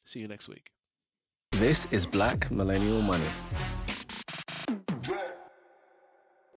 See 0.05 0.19
you 0.19 0.27
next 0.27 0.47
week. 0.47 0.71
This 1.51 1.87
is 1.91 2.05
Black 2.05 2.51
Millennial 2.51 3.01
Money. 3.03 3.27